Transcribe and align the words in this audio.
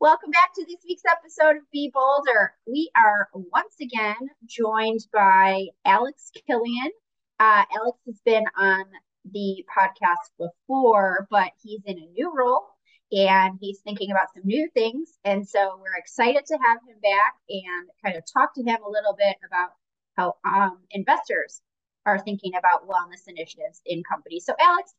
Welcome 0.00 0.30
back 0.30 0.54
to 0.54 0.64
this 0.64 0.78
week's 0.88 1.02
episode 1.10 1.56
of 1.56 1.70
Be 1.72 1.90
Bolder. 1.92 2.54
We 2.68 2.88
are 2.96 3.28
once 3.32 3.74
again 3.82 4.14
joined 4.46 5.00
by 5.12 5.66
Alex 5.84 6.30
Killian. 6.46 6.92
Uh, 7.40 7.64
Alex 7.74 7.98
has 8.06 8.20
been 8.24 8.44
on 8.56 8.84
the 9.32 9.64
podcast 9.76 10.30
before, 10.38 11.26
but 11.32 11.50
he's 11.60 11.80
in 11.84 11.98
a 11.98 12.12
new 12.12 12.32
role 12.32 12.68
and 13.10 13.58
he's 13.60 13.80
thinking 13.80 14.12
about 14.12 14.32
some 14.32 14.44
new 14.46 14.70
things. 14.72 15.18
And 15.24 15.48
so 15.48 15.80
we're 15.82 15.98
excited 15.98 16.46
to 16.46 16.58
have 16.58 16.78
him 16.86 17.00
back 17.02 17.34
and 17.48 17.88
kind 18.04 18.16
of 18.16 18.22
talk 18.32 18.54
to 18.54 18.62
him 18.62 18.78
a 18.86 18.88
little 18.88 19.16
bit 19.18 19.34
about 19.44 19.70
how 20.16 20.36
um, 20.44 20.78
investors 20.92 21.60
are 22.06 22.20
thinking 22.20 22.52
about 22.56 22.88
wellness 22.88 23.26
initiatives 23.26 23.82
in 23.84 24.04
companies. 24.08 24.44
So, 24.44 24.54
Alex, 24.60 24.94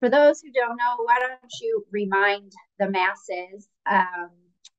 for 0.00 0.08
those 0.08 0.40
who 0.40 0.52
don't 0.52 0.76
know, 0.76 1.04
why 1.04 1.18
don't 1.18 1.52
you 1.60 1.84
remind 1.90 2.52
the 2.78 2.88
masses 2.88 3.68
um, 3.90 4.30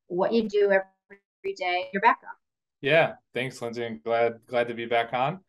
what 0.09 0.33
you 0.33 0.49
do 0.49 0.65
every 0.65 1.53
day, 1.55 1.87
your 1.93 2.01
background? 2.01 2.35
Yeah, 2.81 3.13
thanks, 3.33 3.61
Lindsay. 3.61 3.85
I'm 3.85 4.01
glad 4.03 4.33
glad 4.47 4.67
to 4.67 4.73
be 4.73 4.85
back 4.85 5.13
on. 5.13 5.39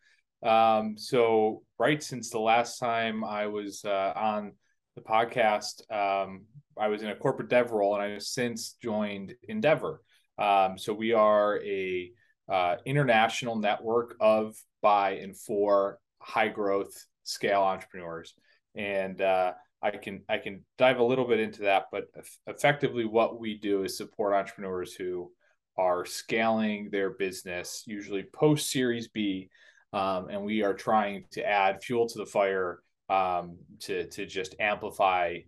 Um, 0.42 0.96
so, 0.96 1.62
right 1.78 2.02
since 2.02 2.30
the 2.30 2.38
last 2.38 2.78
time 2.78 3.24
I 3.24 3.46
was 3.46 3.84
uh, 3.84 4.12
on 4.14 4.52
the 4.96 5.02
podcast, 5.02 5.82
um, 5.90 6.44
I 6.78 6.88
was 6.88 7.02
in 7.02 7.08
a 7.08 7.16
corporate 7.16 7.50
dev 7.50 7.72
role, 7.72 7.94
and 7.94 8.02
I 8.02 8.08
have 8.10 8.22
since 8.22 8.76
joined 8.82 9.34
Endeavor. 9.48 10.02
Um, 10.38 10.78
so 10.78 10.94
we 10.94 11.12
are 11.12 11.60
a 11.62 12.10
uh, 12.48 12.76
international 12.86 13.56
network 13.56 14.16
of 14.20 14.56
by 14.80 15.12
and 15.12 15.38
for 15.38 15.98
high 16.18 16.48
growth 16.48 16.94
scale 17.24 17.62
entrepreneurs, 17.62 18.34
and 18.74 19.20
uh, 19.20 19.52
I 19.82 19.90
can 19.90 20.22
I 20.28 20.38
can 20.38 20.64
dive 20.78 20.98
a 20.98 21.04
little 21.04 21.26
bit 21.26 21.40
into 21.40 21.62
that. 21.62 21.86
But 21.90 22.04
effectively, 22.46 23.04
what 23.04 23.40
we 23.40 23.58
do 23.58 23.84
is 23.84 23.96
support 23.96 24.34
entrepreneurs 24.34 24.94
who 24.94 25.32
are 25.76 26.04
scaling 26.04 26.90
their 26.90 27.10
business, 27.10 27.84
usually 27.86 28.24
post 28.24 28.70
Series 28.70 29.08
B, 29.08 29.48
um, 29.92 30.28
and 30.28 30.42
we 30.44 30.62
are 30.62 30.74
trying 30.74 31.24
to 31.32 31.44
add 31.44 31.82
fuel 31.82 32.08
to 32.08 32.18
the 32.18 32.26
fire 32.26 32.80
um, 33.08 33.56
to 33.80 34.06
to 34.08 34.26
just 34.26 34.54
amplify 34.60 35.38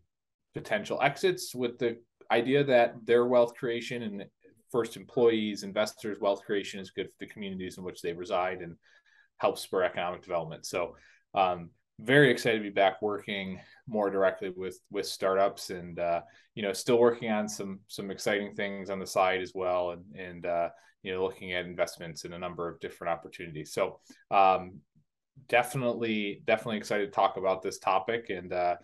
potential 0.55 0.99
exits 1.03 1.55
with 1.55 1.79
the 1.79 1.99
idea 2.31 2.65
that 2.65 2.95
their 3.05 3.27
wealth 3.27 3.55
creation 3.55 4.03
and 4.03 4.25
first 4.71 4.97
employees, 4.97 5.63
investors, 5.63 6.19
wealth 6.21 6.43
creation 6.45 6.81
is 6.81 6.91
good 6.91 7.07
for 7.07 7.17
the 7.21 7.27
communities 7.27 7.77
in 7.77 7.85
which 7.85 8.01
they 8.01 8.15
reside 8.15 8.63
and 8.63 8.77
help 9.37 9.59
spur 9.59 9.83
economic 9.83 10.23
development. 10.23 10.65
So, 10.65 10.97
um, 11.35 11.71
very 12.01 12.31
excited 12.31 12.59
to 12.59 12.63
be 12.63 12.71
back 12.71 13.01
working 13.01 13.61
more 13.87 14.11
directly 14.11 14.51
with 14.57 14.79
with 14.91 15.07
startups 15.07 15.71
and 15.71 15.99
uh, 15.99 16.21
you 16.55 16.63
know 16.63 16.73
still 16.73 16.99
working 16.99 17.31
on 17.31 17.49
some 17.49 17.81
some 17.87 18.11
exciting 18.11 18.55
things 18.55 18.91
on 18.91 18.99
the 18.99 19.07
side 19.07 19.41
as 19.41 19.53
well 19.55 19.91
and 19.91 20.05
and 20.17 20.47
uh, 20.47 20.69
you 21.03 21.13
know 21.13 21.23
looking 21.23 21.53
at 21.53 21.65
investments 21.65 22.25
in 22.25 22.33
a 22.33 22.39
number 22.39 22.69
of 22.69 22.81
different 22.81 23.13
opportunities. 23.13 23.73
So 23.73 24.01
um, 24.31 24.81
definitely 25.49 26.43
definitely 26.47 26.79
excited 26.79 27.07
to 27.07 27.13
talk 27.13 27.37
about 27.37 27.63
this 27.63 27.79
topic 27.79 28.31
and 28.31 28.53
uh, 28.53 28.77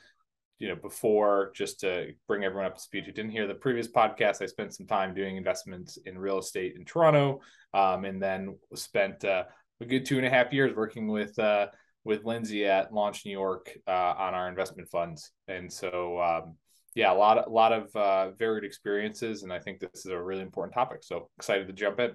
you 0.59 0.69
know 0.69 0.77
before 0.77 1.53
just 1.55 1.81
to 1.81 2.13
bring 2.27 2.45
everyone 2.45 2.67
up 2.67 2.77
to 2.77 2.83
speed 2.83 3.05
who 3.05 3.13
didn't 3.13 3.31
hear 3.31 3.47
the 3.47 3.55
previous 3.55 3.87
podcast 3.87 4.43
i 4.43 4.47
spent 4.47 4.75
some 4.75 4.87
time 4.87 5.15
doing 5.15 5.37
investments 5.37 5.99
in 6.05 6.19
real 6.19 6.39
estate 6.39 6.75
in 6.77 6.85
toronto 6.85 7.41
um, 7.75 8.05
and 8.05 8.21
then 8.21 8.57
spent 8.75 9.25
uh, 9.25 9.45
a 9.81 9.85
good 9.85 10.05
two 10.05 10.17
and 10.17 10.27
a 10.27 10.31
half 10.31 10.53
years 10.53 10.75
working 10.75 11.07
with 11.07 11.39
uh, 11.39 11.67
with 12.05 12.25
lindsay 12.25 12.67
at 12.67 12.93
launch 12.93 13.25
new 13.25 13.33
york 13.33 13.71
uh, 13.87 14.15
on 14.19 14.35
our 14.35 14.49
investment 14.49 14.89
funds 14.89 15.33
and 15.49 15.73
so 15.73 16.21
um, 16.21 16.57
yeah 16.95 17.13
a 17.13 17.15
lot 17.15 17.47
a 17.47 17.51
lot 17.51 17.73
of 17.73 17.95
uh, 17.97 18.31
varied 18.33 18.65
experiences 18.65 19.43
and 19.43 19.53
i 19.53 19.59
think 19.59 19.81
this 19.81 20.05
is 20.05 20.11
a 20.13 20.23
really 20.23 20.43
important 20.43 20.75
topic 20.75 20.99
so 21.03 21.29
excited 21.39 21.67
to 21.67 21.73
jump 21.73 21.99
in 22.01 22.11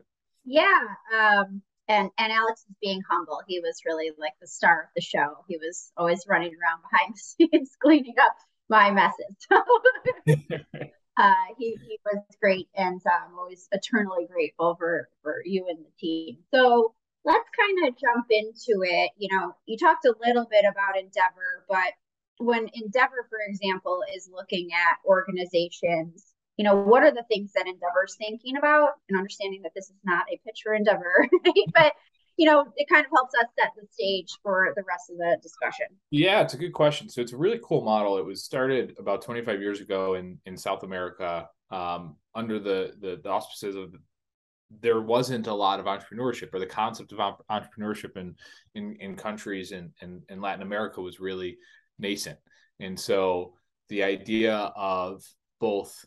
yeah 0.45 0.79
um, 1.17 1.61
and 1.87 2.09
and 2.17 2.31
Alex 2.31 2.61
is 2.61 2.75
being 2.81 3.01
humble. 3.09 3.41
He 3.47 3.59
was 3.59 3.81
really 3.85 4.11
like 4.17 4.33
the 4.41 4.47
star 4.47 4.83
of 4.83 4.89
the 4.95 5.01
show. 5.01 5.43
He 5.47 5.57
was 5.57 5.91
always 5.97 6.25
running 6.27 6.51
around 6.53 6.81
behind 6.89 7.15
the 7.15 7.19
scenes 7.59 7.71
cleaning 7.81 8.15
up 8.21 8.35
my 8.69 8.91
messes. 8.91 9.35
uh, 11.17 11.33
he 11.57 11.77
he 11.87 11.99
was 12.05 12.23
great, 12.41 12.67
and 12.75 13.01
I'm 13.05 13.33
um, 13.33 13.39
always 13.39 13.67
eternally 13.71 14.27
grateful 14.31 14.75
for 14.75 15.09
for 15.21 15.41
you 15.45 15.67
and 15.69 15.79
the 15.79 15.91
team. 15.99 16.37
So 16.53 16.93
let's 17.25 17.49
kind 17.57 17.87
of 17.87 17.99
jump 17.99 18.25
into 18.29 18.83
it. 18.83 19.11
You 19.17 19.29
know, 19.31 19.55
you 19.65 19.77
talked 19.77 20.05
a 20.05 20.15
little 20.25 20.45
bit 20.49 20.65
about 20.69 20.97
Endeavor, 20.97 21.65
but 21.69 21.93
when 22.39 22.69
Endeavor, 22.73 23.27
for 23.29 23.39
example, 23.47 24.01
is 24.15 24.29
looking 24.31 24.69
at 24.73 24.97
organizations 25.05 26.33
you 26.57 26.63
know, 26.63 26.75
what 26.75 27.03
are 27.03 27.11
the 27.11 27.23
things 27.29 27.51
that 27.53 27.65
Endeavor's 27.65 28.15
thinking 28.17 28.57
about 28.57 28.91
and 29.09 29.17
understanding 29.17 29.61
that 29.63 29.73
this 29.75 29.85
is 29.85 29.95
not 30.03 30.25
a 30.31 30.39
pitch 30.45 30.61
for 30.63 30.73
Endeavor, 30.73 31.27
right? 31.45 31.53
but 31.73 31.93
you 32.37 32.47
know, 32.47 32.65
it 32.77 32.89
kind 32.89 33.05
of 33.05 33.11
helps 33.11 33.33
us 33.35 33.45
set 33.59 33.71
the 33.79 33.85
stage 33.91 34.39
for 34.41 34.73
the 34.75 34.83
rest 34.87 35.11
of 35.11 35.17
the 35.17 35.37
discussion. 35.41 35.85
Yeah, 36.09 36.41
it's 36.41 36.55
a 36.55 36.57
good 36.57 36.73
question. 36.73 37.07
So 37.07 37.21
it's 37.21 37.33
a 37.33 37.37
really 37.37 37.59
cool 37.63 37.83
model. 37.83 38.17
It 38.17 38.25
was 38.25 38.43
started 38.43 38.95
about 38.97 39.21
25 39.21 39.61
years 39.61 39.81
ago 39.81 40.15
in 40.15 40.39
in 40.45 40.57
South 40.57 40.83
America 40.83 41.47
um, 41.69 42.15
under 42.33 42.59
the, 42.59 42.93
the, 42.99 43.19
the 43.23 43.29
auspices 43.29 43.75
of 43.75 43.93
there 44.81 45.01
wasn't 45.01 45.47
a 45.47 45.53
lot 45.53 45.79
of 45.79 45.85
entrepreneurship 45.85 46.53
or 46.53 46.59
the 46.59 46.65
concept 46.65 47.13
of 47.13 47.35
entrepreneurship 47.49 48.17
in 48.17 48.35
in, 48.75 48.95
in 48.99 49.15
countries 49.15 49.71
in, 49.71 49.91
in 50.01 50.21
in 50.29 50.41
Latin 50.41 50.61
America 50.61 51.01
was 51.01 51.19
really 51.19 51.57
nascent. 51.99 52.39
And 52.79 52.99
so 52.99 53.53
the 53.89 54.03
idea 54.03 54.55
of 54.75 55.23
both 55.59 56.05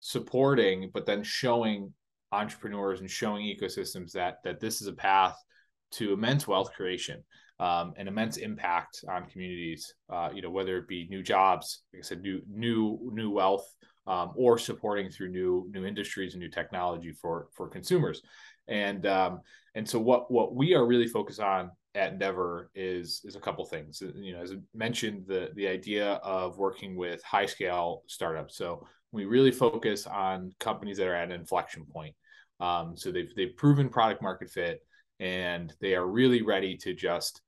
supporting, 0.00 0.90
but 0.92 1.06
then 1.06 1.22
showing 1.22 1.92
entrepreneurs 2.32 3.00
and 3.00 3.10
showing 3.10 3.44
ecosystems 3.44 4.12
that 4.12 4.38
that 4.44 4.60
this 4.60 4.80
is 4.80 4.86
a 4.86 4.92
path 4.92 5.36
to 5.92 6.12
immense 6.12 6.46
wealth 6.46 6.72
creation 6.72 7.22
um, 7.58 7.92
and 7.96 8.08
immense 8.08 8.38
impact 8.38 9.04
on 9.08 9.26
communities. 9.26 9.94
Uh, 10.08 10.30
you 10.34 10.42
know, 10.42 10.50
whether 10.50 10.78
it 10.78 10.88
be 10.88 11.06
new 11.08 11.22
jobs, 11.22 11.82
like 11.92 12.00
I 12.00 12.02
said, 12.02 12.22
new 12.22 12.40
new 12.48 13.10
new 13.12 13.30
wealth, 13.30 13.66
um, 14.06 14.32
or 14.34 14.58
supporting 14.58 15.10
through 15.10 15.30
new 15.30 15.68
new 15.70 15.84
industries 15.84 16.34
and 16.34 16.42
new 16.42 16.50
technology 16.50 17.12
for 17.12 17.48
for 17.52 17.68
consumers. 17.68 18.22
And 18.68 19.06
um, 19.06 19.40
and 19.74 19.88
so 19.88 19.98
what 19.98 20.30
what 20.30 20.54
we 20.54 20.74
are 20.74 20.86
really 20.86 21.08
focused 21.08 21.40
on 21.40 21.70
at 21.94 22.12
Endeavor 22.12 22.70
is 22.74 23.20
is 23.24 23.36
a 23.36 23.40
couple 23.40 23.64
things. 23.64 24.02
You 24.16 24.34
know, 24.34 24.42
as 24.42 24.52
I 24.52 24.56
mentioned, 24.74 25.24
the 25.26 25.50
the 25.54 25.68
idea 25.68 26.14
of 26.22 26.58
working 26.58 26.96
with 26.96 27.22
high 27.22 27.46
scale 27.46 28.02
startups. 28.06 28.56
So 28.56 28.86
we 29.12 29.24
really 29.24 29.50
focus 29.50 30.06
on 30.06 30.52
companies 30.60 30.98
that 30.98 31.08
are 31.08 31.14
at 31.14 31.30
an 31.30 31.40
inflection 31.40 31.84
point. 31.84 32.14
Um, 32.60 32.96
so 32.96 33.10
they've 33.10 33.32
they've 33.34 33.56
proven 33.56 33.88
product 33.88 34.22
market 34.22 34.50
fit, 34.50 34.80
and 35.18 35.72
they 35.80 35.94
are 35.94 36.06
really 36.06 36.42
ready 36.42 36.76
to 36.78 36.94
just 36.94 37.40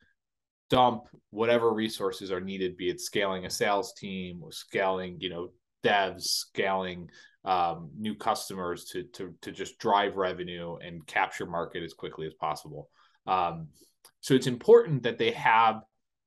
dump 0.70 1.04
whatever 1.30 1.72
resources 1.72 2.32
are 2.32 2.40
needed, 2.40 2.76
be 2.76 2.88
it 2.88 3.00
scaling 3.00 3.44
a 3.44 3.50
sales 3.50 3.92
team, 3.94 4.40
or 4.42 4.50
scaling 4.50 5.16
you 5.20 5.30
know 5.30 5.50
devs, 5.82 6.22
scaling 6.22 7.10
um, 7.44 7.91
new 7.98 8.15
customers 8.15 8.84
to 8.87 9.04
to 9.15 9.34
to 9.43 9.53
just 9.53 9.78
drive 9.78 10.16
revenue 10.16 10.76
and 10.76 11.06
capture 11.06 11.47
market 11.47 11.82
as 11.82 11.93
quickly 11.93 12.26
as 12.26 12.34
possible. 12.34 12.88
Um, 13.26 13.69
so 14.20 14.34
it's 14.34 14.47
important 14.47 15.03
that 15.03 15.19
they 15.19 15.32
have 15.32 15.82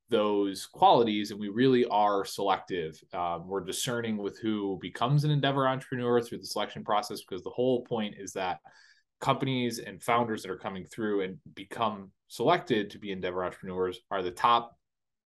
those 0.09 0.67
qualities 0.67 1.31
and 1.31 1.39
we 1.39 1.49
really 1.49 1.83
are 1.85 2.23
selective 2.23 3.01
um, 3.13 3.47
we're 3.47 3.63
discerning 3.63 4.17
with 4.17 4.37
who 4.39 4.77
becomes 4.79 5.23
an 5.23 5.31
endeavor 5.31 5.67
entrepreneur 5.67 6.21
through 6.21 6.37
the 6.37 6.45
selection 6.45 6.83
process 6.83 7.21
because 7.21 7.43
the 7.43 7.49
whole 7.49 7.83
point 7.85 8.13
is 8.19 8.31
that 8.31 8.59
companies 9.19 9.79
and 9.79 10.03
founders 10.03 10.43
that 10.43 10.51
are 10.51 10.57
coming 10.57 10.85
through 10.85 11.21
and 11.21 11.37
become 11.55 12.11
selected 12.27 12.91
to 12.91 12.99
be 12.99 13.11
endeavor 13.11 13.43
entrepreneurs 13.43 13.99
are 14.11 14.21
the 14.21 14.29
top 14.29 14.77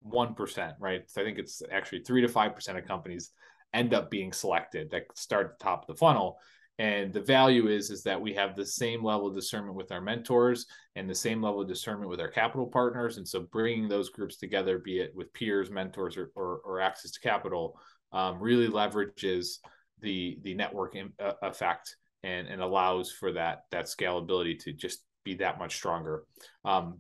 1% 0.08 0.74
right 0.80 1.02
so 1.08 1.22
i 1.22 1.24
think 1.24 1.40
it's 1.40 1.64
actually 1.72 2.02
3 2.02 2.22
to 2.22 2.28
5% 2.28 2.78
of 2.78 2.86
companies 2.86 3.32
end 3.74 3.94
up 3.94 4.10
being 4.10 4.32
selected 4.32 4.90
that 4.92 5.04
start 5.16 5.46
at 5.46 5.60
the 5.60 5.64
top 5.64 5.82
of 5.82 5.88
the 5.88 6.00
funnel. 6.00 6.38
And 6.80 7.12
the 7.12 7.22
value 7.22 7.68
is 7.68 7.90
is 7.90 8.04
that 8.04 8.22
we 8.22 8.34
have 8.34 8.56
the 8.56 8.66
same 8.66 9.04
level 9.04 9.28
of 9.28 9.36
discernment 9.36 9.76
with 9.76 9.92
our 9.92 10.02
mentors 10.02 10.68
and 10.96 11.10
the 11.10 11.16
same 11.16 11.42
level 11.42 11.62
of 11.62 11.68
discernment 11.68 12.10
with 12.10 12.20
our 12.20 12.28
capital 12.28 12.68
partners. 12.68 13.18
And 13.18 13.28
so 13.28 13.42
bringing 13.52 13.88
those 13.88 14.10
groups 14.10 14.38
together 14.38 14.78
be 14.78 15.00
it 15.00 15.12
with 15.16 15.34
peers 15.34 15.72
mentors 15.72 16.18
or, 16.18 16.32
or, 16.36 16.62
or 16.64 16.80
access 16.80 17.12
to 17.12 17.20
capital 17.20 17.80
um, 18.12 18.40
really 18.40 18.68
leverages 18.68 19.58
the 20.02 20.38
the 20.44 20.54
network 20.54 20.96
in, 20.96 21.12
uh, 21.20 21.34
effect 21.42 21.96
and 22.24 22.48
and 22.48 22.62
allows 22.62 23.12
for 23.12 23.32
that 23.32 23.64
that 23.72 23.86
scalability 23.86 24.58
to 24.60 24.72
just 24.72 25.04
be 25.24 25.36
that 25.36 25.60
much 25.60 25.76
stronger. 25.76 26.24
Um, 26.64 27.00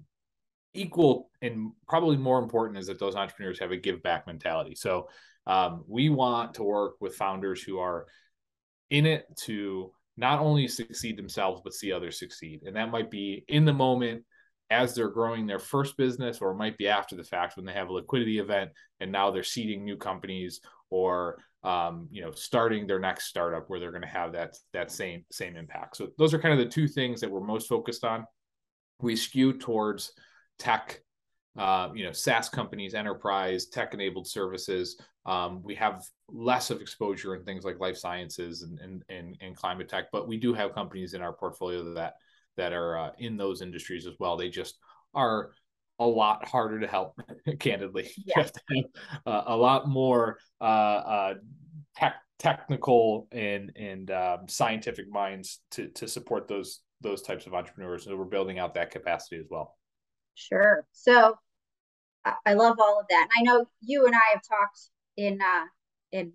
equal 0.73 1.29
and 1.41 1.71
probably 1.87 2.17
more 2.17 2.39
important 2.39 2.77
is 2.77 2.87
that 2.87 2.99
those 2.99 3.15
entrepreneurs 3.15 3.59
have 3.59 3.71
a 3.71 3.77
give 3.77 4.01
back 4.03 4.27
mentality. 4.27 4.75
So 4.75 5.07
um, 5.47 5.83
we 5.87 6.09
want 6.09 6.53
to 6.55 6.63
work 6.63 6.95
with 6.99 7.15
founders 7.15 7.63
who 7.63 7.79
are 7.79 8.05
in 8.89 9.05
it 9.05 9.25
to 9.45 9.91
not 10.17 10.39
only 10.39 10.67
succeed 10.67 11.17
themselves 11.17 11.61
but 11.63 11.73
see 11.73 11.91
others 11.91 12.19
succeed. 12.19 12.61
And 12.65 12.75
that 12.75 12.91
might 12.91 13.09
be 13.09 13.45
in 13.47 13.65
the 13.65 13.73
moment 13.73 14.23
as 14.69 14.93
they're 14.93 15.07
growing 15.07 15.47
their 15.47 15.59
first 15.59 15.95
business 15.95 16.39
or 16.39 16.51
it 16.51 16.57
might 16.57 16.77
be 16.77 16.89
after 16.89 17.15
the 17.15 17.23
fact 17.23 17.55
when 17.55 17.65
they 17.65 17.71
have 17.71 17.87
a 17.87 17.93
liquidity 17.93 18.39
event 18.39 18.71
and 18.99 19.11
now 19.11 19.31
they're 19.31 19.43
seeding 19.43 19.85
new 19.85 19.95
companies 19.95 20.59
or 20.89 21.37
um, 21.63 22.07
you 22.11 22.21
know 22.21 22.31
starting 22.31 22.85
their 22.85 22.99
next 22.99 23.25
startup 23.25 23.69
where 23.69 23.79
they're 23.79 23.91
going 23.91 24.01
to 24.01 24.07
have 24.07 24.33
that 24.33 24.55
that 24.73 24.91
same 24.91 25.23
same 25.31 25.55
impact. 25.55 25.95
So 25.97 26.09
those 26.17 26.33
are 26.33 26.39
kind 26.39 26.53
of 26.53 26.59
the 26.59 26.71
two 26.71 26.87
things 26.87 27.21
that 27.21 27.31
we're 27.31 27.39
most 27.39 27.69
focused 27.69 28.03
on. 28.03 28.25
We 29.01 29.15
skew 29.15 29.53
towards 29.53 30.11
tech 30.59 31.01
uh, 31.57 31.89
you 31.93 32.05
know 32.05 32.11
SaaS 32.11 32.49
companies, 32.49 32.93
enterprise, 32.93 33.67
tech-enabled 33.67 34.27
services. 34.27 34.99
Um, 35.25 35.61
we 35.63 35.75
have 35.75 36.03
less 36.29 36.69
of 36.69 36.81
exposure 36.81 37.35
in 37.35 37.43
things 37.43 37.65
like 37.65 37.79
life 37.79 37.97
sciences 37.97 38.61
and, 38.61 38.79
and 38.79 39.03
and 39.09 39.37
and 39.41 39.55
climate 39.55 39.89
tech, 39.89 40.05
but 40.11 40.27
we 40.27 40.37
do 40.37 40.53
have 40.53 40.73
companies 40.73 41.13
in 41.13 41.21
our 41.21 41.33
portfolio 41.33 41.93
that 41.95 42.13
that 42.57 42.73
are 42.73 42.97
uh, 42.97 43.11
in 43.17 43.37
those 43.37 43.61
industries 43.61 44.05
as 44.05 44.13
well. 44.19 44.37
They 44.37 44.49
just 44.49 44.77
are 45.13 45.51
a 45.99 46.05
lot 46.05 46.47
harder 46.47 46.79
to 46.79 46.87
help, 46.87 47.19
candidly. 47.59 48.09
Yeah. 48.17 48.33
You 48.37 48.43
have 48.43 48.51
to 48.51 48.61
have 48.75 48.85
uh, 49.25 49.43
a 49.47 49.57
lot 49.57 49.87
more 49.87 50.37
uh, 50.61 50.63
uh, 50.63 51.33
tech, 51.95 52.15
technical 52.39 53.27
and 53.31 53.71
and 53.75 54.11
um, 54.11 54.47
scientific 54.47 55.09
minds 55.09 55.61
to 55.71 55.87
to 55.89 56.07
support 56.07 56.47
those 56.47 56.81
those 57.01 57.21
types 57.21 57.45
of 57.45 57.53
entrepreneurs. 57.53 58.05
So 58.05 58.15
we're 58.15 58.25
building 58.25 58.59
out 58.59 58.73
that 58.75 58.91
capacity 58.91 59.37
as 59.37 59.45
well. 59.49 59.75
Sure. 60.35 60.85
So 60.91 61.35
I 62.45 62.53
love 62.53 62.77
all 62.79 62.99
of 62.99 63.05
that, 63.09 63.27
and 63.29 63.31
I 63.37 63.51
know 63.51 63.65
you 63.81 64.05
and 64.05 64.15
I 64.15 64.33
have 64.33 64.41
talked 64.47 64.79
in 65.15 65.39
uh, 65.41 65.65
in 66.11 66.33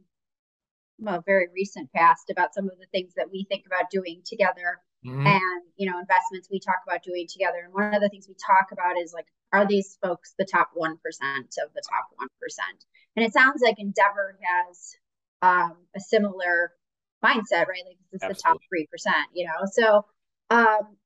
well, 0.98 1.22
very 1.26 1.48
recent 1.54 1.92
past 1.92 2.30
about 2.30 2.54
some 2.54 2.64
of 2.64 2.78
the 2.78 2.86
things 2.92 3.12
that 3.16 3.30
we 3.30 3.44
think 3.48 3.66
about 3.66 3.90
doing 3.90 4.22
together 4.24 4.78
mm-hmm. 5.04 5.26
and 5.26 5.62
you 5.76 5.90
know 5.90 5.98
investments 5.98 6.48
we 6.50 6.60
talk 6.60 6.78
about 6.86 7.02
doing 7.02 7.26
together. 7.28 7.58
And 7.64 7.74
one 7.74 7.94
of 7.94 8.00
the 8.00 8.08
things 8.08 8.28
we 8.28 8.34
talk 8.34 8.70
about 8.72 8.98
is 9.02 9.12
like 9.12 9.26
are 9.52 9.66
these 9.66 9.98
folks 10.02 10.34
the 10.38 10.46
top 10.46 10.70
1% 10.76 10.92
of 10.92 11.72
the 11.74 11.82
top 11.90 12.08
1% 12.18 12.26
and 13.16 13.24
it 13.24 13.32
sounds 13.32 13.60
like 13.62 13.78
endeavor 13.78 14.38
has 14.42 14.96
um, 15.42 15.76
a 15.94 16.00
similar 16.00 16.72
mindset 17.22 17.66
right? 17.66 17.84
Like 17.86 17.98
this 18.12 18.22
is 18.22 18.30
Absolutely. 18.30 18.88
the 18.92 19.10
top 19.10 19.12
3% 19.12 19.12
you 19.34 19.46
know? 19.46 19.66
So 19.72 20.04
um, 20.50 20.96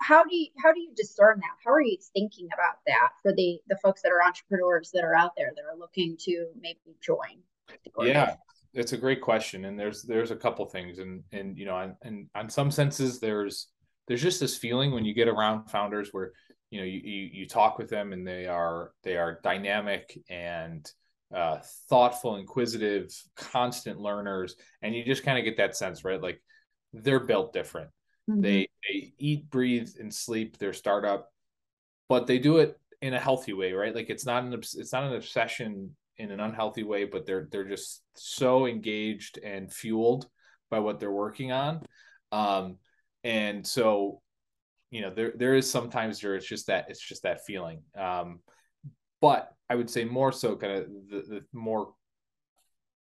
how 0.00 0.24
do 0.24 0.34
you 0.36 0.48
how 0.62 0.72
do 0.72 0.80
you 0.80 0.92
discern 0.94 1.40
that? 1.40 1.56
How 1.64 1.72
are 1.72 1.80
you 1.80 1.98
thinking 2.12 2.48
about 2.54 2.76
that 2.86 3.10
for 3.22 3.32
the 3.32 3.60
the 3.68 3.76
folks 3.82 4.02
that 4.02 4.12
are 4.12 4.22
entrepreneurs 4.22 4.90
that 4.92 5.04
are 5.04 5.14
out 5.14 5.32
there 5.36 5.52
that 5.54 5.64
are 5.64 5.78
looking 5.78 6.16
to 6.20 6.46
maybe 6.60 6.96
join 7.02 7.42
yeah 8.00 8.34
it's 8.74 8.92
a 8.92 8.96
great 8.96 9.20
question 9.20 9.64
and 9.64 9.78
there's 9.78 10.02
there's 10.02 10.30
a 10.30 10.36
couple 10.36 10.64
things 10.66 10.98
and 10.98 11.22
and 11.32 11.56
you 11.56 11.64
know 11.64 11.76
and, 11.78 11.94
and 12.02 12.28
on 12.34 12.48
some 12.48 12.70
senses 12.70 13.20
there's 13.20 13.68
there's 14.08 14.22
just 14.22 14.40
this 14.40 14.56
feeling 14.56 14.92
when 14.92 15.04
you 15.04 15.14
get 15.14 15.28
around 15.28 15.70
founders 15.70 16.10
where 16.12 16.32
you 16.70 16.80
know 16.80 16.84
you, 16.84 17.00
you, 17.02 17.30
you 17.32 17.48
talk 17.48 17.78
with 17.78 17.88
them 17.88 18.12
and 18.12 18.26
they 18.26 18.46
are 18.46 18.92
they 19.02 19.16
are 19.16 19.40
dynamic 19.42 20.18
and 20.28 20.90
uh, 21.34 21.58
thoughtful 21.88 22.36
inquisitive 22.36 23.10
constant 23.36 23.98
learners 23.98 24.54
and 24.82 24.94
you 24.94 25.04
just 25.04 25.24
kind 25.24 25.38
of 25.38 25.44
get 25.44 25.56
that 25.56 25.76
sense 25.76 26.04
right? 26.04 26.22
Like 26.22 26.40
they're 26.92 27.24
built 27.24 27.52
different 27.52 27.90
mm-hmm. 28.28 28.40
they 28.40 28.68
they 28.88 29.12
eat 29.18 29.50
breathe 29.50 29.90
and 30.00 30.12
sleep 30.12 30.58
their 30.58 30.72
startup 30.72 31.30
but 32.08 32.26
they 32.26 32.38
do 32.38 32.58
it 32.58 32.78
in 33.02 33.14
a 33.14 33.20
healthy 33.20 33.52
way 33.52 33.72
right 33.72 33.94
like 33.94 34.10
it's 34.10 34.26
not 34.26 34.44
an 34.44 34.52
it's 34.52 34.92
not 34.92 35.04
an 35.04 35.14
obsession 35.14 35.94
in 36.16 36.30
an 36.30 36.40
unhealthy 36.40 36.82
way, 36.82 37.04
but 37.04 37.26
they're 37.26 37.48
they're 37.50 37.68
just 37.68 38.02
so 38.14 38.66
engaged 38.66 39.38
and 39.38 39.72
fueled 39.72 40.28
by 40.70 40.78
what 40.78 41.00
they're 41.00 41.10
working 41.10 41.52
on. 41.52 41.82
Um, 42.32 42.78
and 43.22 43.66
so, 43.66 44.20
you 44.90 45.00
know, 45.00 45.10
there 45.10 45.32
there 45.36 45.54
is 45.54 45.70
sometimes 45.70 46.20
there 46.20 46.36
it's 46.36 46.46
just 46.46 46.68
that 46.68 46.86
it's 46.88 47.00
just 47.00 47.24
that 47.24 47.44
feeling. 47.44 47.82
Um, 47.96 48.40
but 49.20 49.52
I 49.68 49.74
would 49.74 49.90
say 49.90 50.04
more 50.04 50.32
so 50.32 50.56
kind 50.56 50.72
of 50.72 50.86
the, 51.10 51.16
the 51.28 51.44
more 51.52 51.94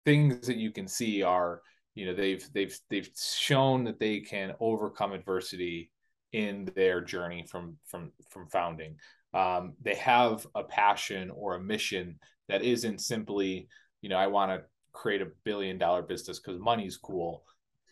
things 0.04 0.46
that 0.46 0.56
you 0.56 0.70
can 0.70 0.88
see 0.88 1.22
are 1.22 1.60
you 1.94 2.06
know 2.06 2.14
they've 2.14 2.46
they've 2.52 2.78
they've 2.90 3.10
shown 3.16 3.84
that 3.84 4.00
they 4.00 4.20
can 4.20 4.54
overcome 4.60 5.12
adversity 5.12 5.90
in 6.32 6.70
their 6.74 7.00
journey 7.00 7.44
from 7.50 7.76
from 7.86 8.12
from 8.30 8.48
founding 8.48 8.96
um, 9.34 9.74
they 9.82 9.94
have 9.94 10.46
a 10.54 10.62
passion 10.62 11.30
or 11.30 11.54
a 11.54 11.60
mission 11.60 12.18
that 12.48 12.62
isn't 12.62 13.00
simply, 13.00 13.68
you 14.02 14.08
know, 14.08 14.16
I 14.16 14.26
want 14.26 14.50
to 14.52 14.62
create 14.92 15.22
a 15.22 15.30
billion 15.44 15.78
dollar 15.78 16.02
business 16.02 16.38
because 16.38 16.60
money's 16.60 16.98
cool. 16.98 17.44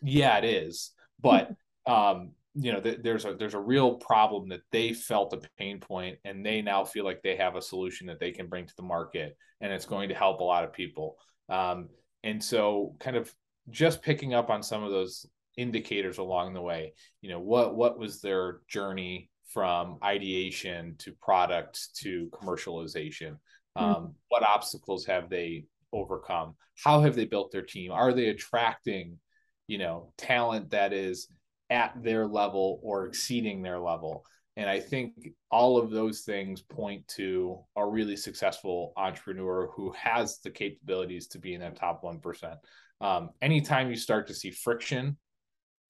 Yeah, 0.03 0.37
it 0.37 0.45
is. 0.45 0.91
But 1.19 1.51
um, 1.87 2.31
you 2.53 2.73
know, 2.73 2.81
th- 2.81 2.99
there's 3.01 3.25
a 3.25 3.33
there's 3.33 3.53
a 3.53 3.59
real 3.59 3.95
problem 3.95 4.49
that 4.49 4.61
they 4.71 4.93
felt 4.93 5.33
a 5.33 5.41
pain 5.57 5.79
point 5.79 6.19
and 6.25 6.45
they 6.45 6.61
now 6.61 6.83
feel 6.83 7.05
like 7.05 7.21
they 7.21 7.37
have 7.37 7.55
a 7.55 7.61
solution 7.61 8.07
that 8.07 8.19
they 8.19 8.31
can 8.31 8.47
bring 8.47 8.65
to 8.67 8.75
the 8.75 8.83
market 8.83 9.37
and 9.61 9.71
it's 9.71 9.85
going 9.85 10.09
to 10.09 10.15
help 10.15 10.41
a 10.41 10.43
lot 10.43 10.63
of 10.63 10.73
people. 10.73 11.15
Um, 11.49 11.89
and 12.23 12.43
so 12.43 12.95
kind 12.99 13.15
of 13.15 13.33
just 13.69 14.01
picking 14.01 14.33
up 14.33 14.49
on 14.49 14.63
some 14.63 14.83
of 14.83 14.91
those 14.91 15.25
indicators 15.57 16.17
along 16.17 16.53
the 16.53 16.61
way, 16.61 16.93
you 17.21 17.29
know, 17.29 17.39
what 17.39 17.75
what 17.75 17.99
was 17.99 18.21
their 18.21 18.59
journey 18.67 19.29
from 19.47 19.97
ideation 20.03 20.95
to 20.97 21.11
product 21.21 21.89
to 21.97 22.29
commercialization 22.31 23.35
Hmm. 23.77 23.83
Um, 23.83 24.15
What 24.29 24.43
obstacles 24.43 25.05
have 25.05 25.29
they 25.29 25.65
overcome? 25.93 26.55
How 26.83 27.01
have 27.01 27.15
they 27.15 27.25
built 27.25 27.51
their 27.51 27.61
team? 27.61 27.91
Are 27.91 28.13
they 28.13 28.27
attracting, 28.27 29.19
you 29.67 29.77
know, 29.77 30.13
talent 30.17 30.71
that 30.71 30.93
is 30.93 31.27
at 31.69 32.01
their 32.01 32.27
level 32.27 32.79
or 32.83 33.05
exceeding 33.05 33.61
their 33.61 33.79
level? 33.79 34.25
And 34.57 34.69
I 34.69 34.79
think 34.79 35.13
all 35.49 35.77
of 35.77 35.91
those 35.91 36.21
things 36.21 36.61
point 36.61 37.07
to 37.09 37.59
a 37.77 37.85
really 37.85 38.17
successful 38.17 38.91
entrepreneur 38.97 39.67
who 39.73 39.91
has 39.93 40.39
the 40.39 40.49
capabilities 40.49 41.27
to 41.27 41.39
be 41.39 41.53
in 41.53 41.61
that 41.61 41.77
top 41.77 42.03
1%. 42.03 42.55
Um, 43.01 43.31
anytime 43.41 43.89
you 43.89 43.95
start 43.95 44.27
to 44.27 44.33
see 44.33 44.51
friction 44.51 45.17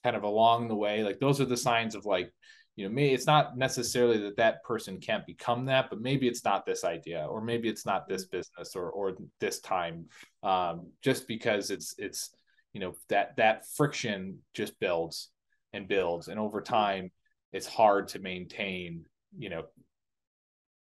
kind 0.04 0.16
of 0.16 0.24
along 0.24 0.68
the 0.68 0.76
way, 0.76 1.04
like 1.04 1.20
those 1.20 1.42
are 1.42 1.46
the 1.46 1.58
signs 1.58 1.94
of 1.94 2.06
like, 2.06 2.32
you 2.78 2.88
know, 2.88 2.94
maybe 2.94 3.14
it's 3.14 3.28
not 3.28 3.58
necessarily 3.58 4.18
that 4.20 4.38
that 4.38 4.64
person 4.64 5.00
can't 5.00 5.26
become 5.26 5.66
that, 5.66 5.90
but 5.90 6.00
maybe 6.02 6.28
it's 6.28 6.46
not 6.46 6.66
this 6.66 6.84
idea, 6.86 7.26
or 7.26 7.42
maybe 7.42 7.68
it's 7.68 7.86
not 7.86 8.08
this 8.08 8.26
business, 8.26 8.76
or 8.76 8.90
or 8.90 9.18
this 9.42 9.60
time, 9.60 10.06
um, 10.42 10.88
just 11.04 11.28
because 11.28 11.70
it's 11.70 11.94
it's 11.98 12.34
you 12.74 12.80
know 12.80 12.94
that 13.10 13.36
that 13.36 13.68
friction 13.76 14.40
just 14.54 14.80
builds 14.80 15.30
and 15.74 15.90
builds, 15.90 16.30
and 16.30 16.40
over 16.40 16.62
time, 16.62 17.12
it's 17.52 17.68
hard 17.68 18.08
to 18.10 18.20
maintain, 18.20 19.06
you 19.38 19.50
know, 19.50 19.64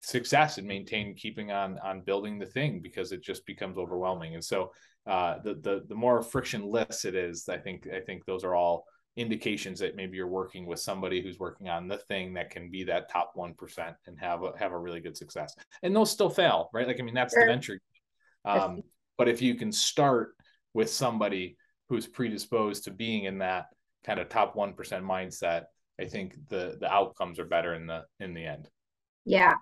success 0.02 0.58
and 0.58 0.68
maintain 0.68 1.14
keeping 1.14 1.52
on 1.52 1.78
on 1.80 2.02
building 2.02 2.40
the 2.40 2.46
thing 2.46 2.80
because 2.80 3.12
it 3.12 3.22
just 3.22 3.46
becomes 3.46 3.78
overwhelming. 3.78 4.34
And 4.34 4.44
so, 4.44 4.72
uh, 5.08 5.40
the 5.44 5.56
the 5.56 5.84
the 5.88 5.96
more 5.96 6.22
frictionless 6.22 7.06
it 7.06 7.16
is, 7.16 7.48
I 7.48 7.58
think 7.58 7.88
I 7.88 8.00
think 8.00 8.26
those 8.26 8.44
are 8.44 8.56
all 8.56 8.86
indications 9.18 9.80
that 9.80 9.96
maybe 9.96 10.18
you're 10.18 10.28
working 10.28 10.66
with 10.66 10.80
somebody 10.80 11.22
who's 11.22 11.40
working 11.40 11.70
on 11.70 11.88
the 11.88 11.98
thing 11.98 12.34
that 12.34 12.50
can 12.50 12.70
be 12.70 12.84
that 12.84 13.10
top 13.10 13.34
1% 13.36 13.96
and 14.08 14.20
have 14.20 14.44
a, 14.44 14.52
have 14.58 14.74
a 14.74 14.78
really 14.78 15.00
good 15.00 15.16
success. 15.16 15.56
And 15.84 15.96
they'll 15.96 16.06
still 16.06 16.30
fail 16.30 16.70
right? 16.74 16.88
Like 16.88 17.00
i 17.00 17.04
mean 17.04 17.16
that's 17.16 17.34
sure. 17.34 17.46
the 17.46 17.52
venture. 17.52 17.80
Um, 18.44 18.82
but 19.18 19.28
if 19.28 19.42
you 19.42 19.56
can 19.56 19.72
start 19.72 20.36
with 20.74 20.90
somebody 20.90 21.58
who's 21.90 22.08
predisposed 22.08 22.84
to 22.84 22.92
being 22.92 23.24
in 23.24 23.40
that 23.40 23.68
kind 24.06 24.20
of 24.20 24.30
top 24.30 24.56
1% 24.56 24.76
mindset 24.76 25.64
i 26.00 26.06
think 26.06 26.36
the 26.50 26.78
the 26.82 26.92
outcomes 26.92 27.40
are 27.40 27.46
better 27.46 27.74
in 27.74 27.88
the 27.88 28.04
in 28.20 28.34
the 28.34 28.46
end. 28.46 28.70
Yeah. 29.24 29.54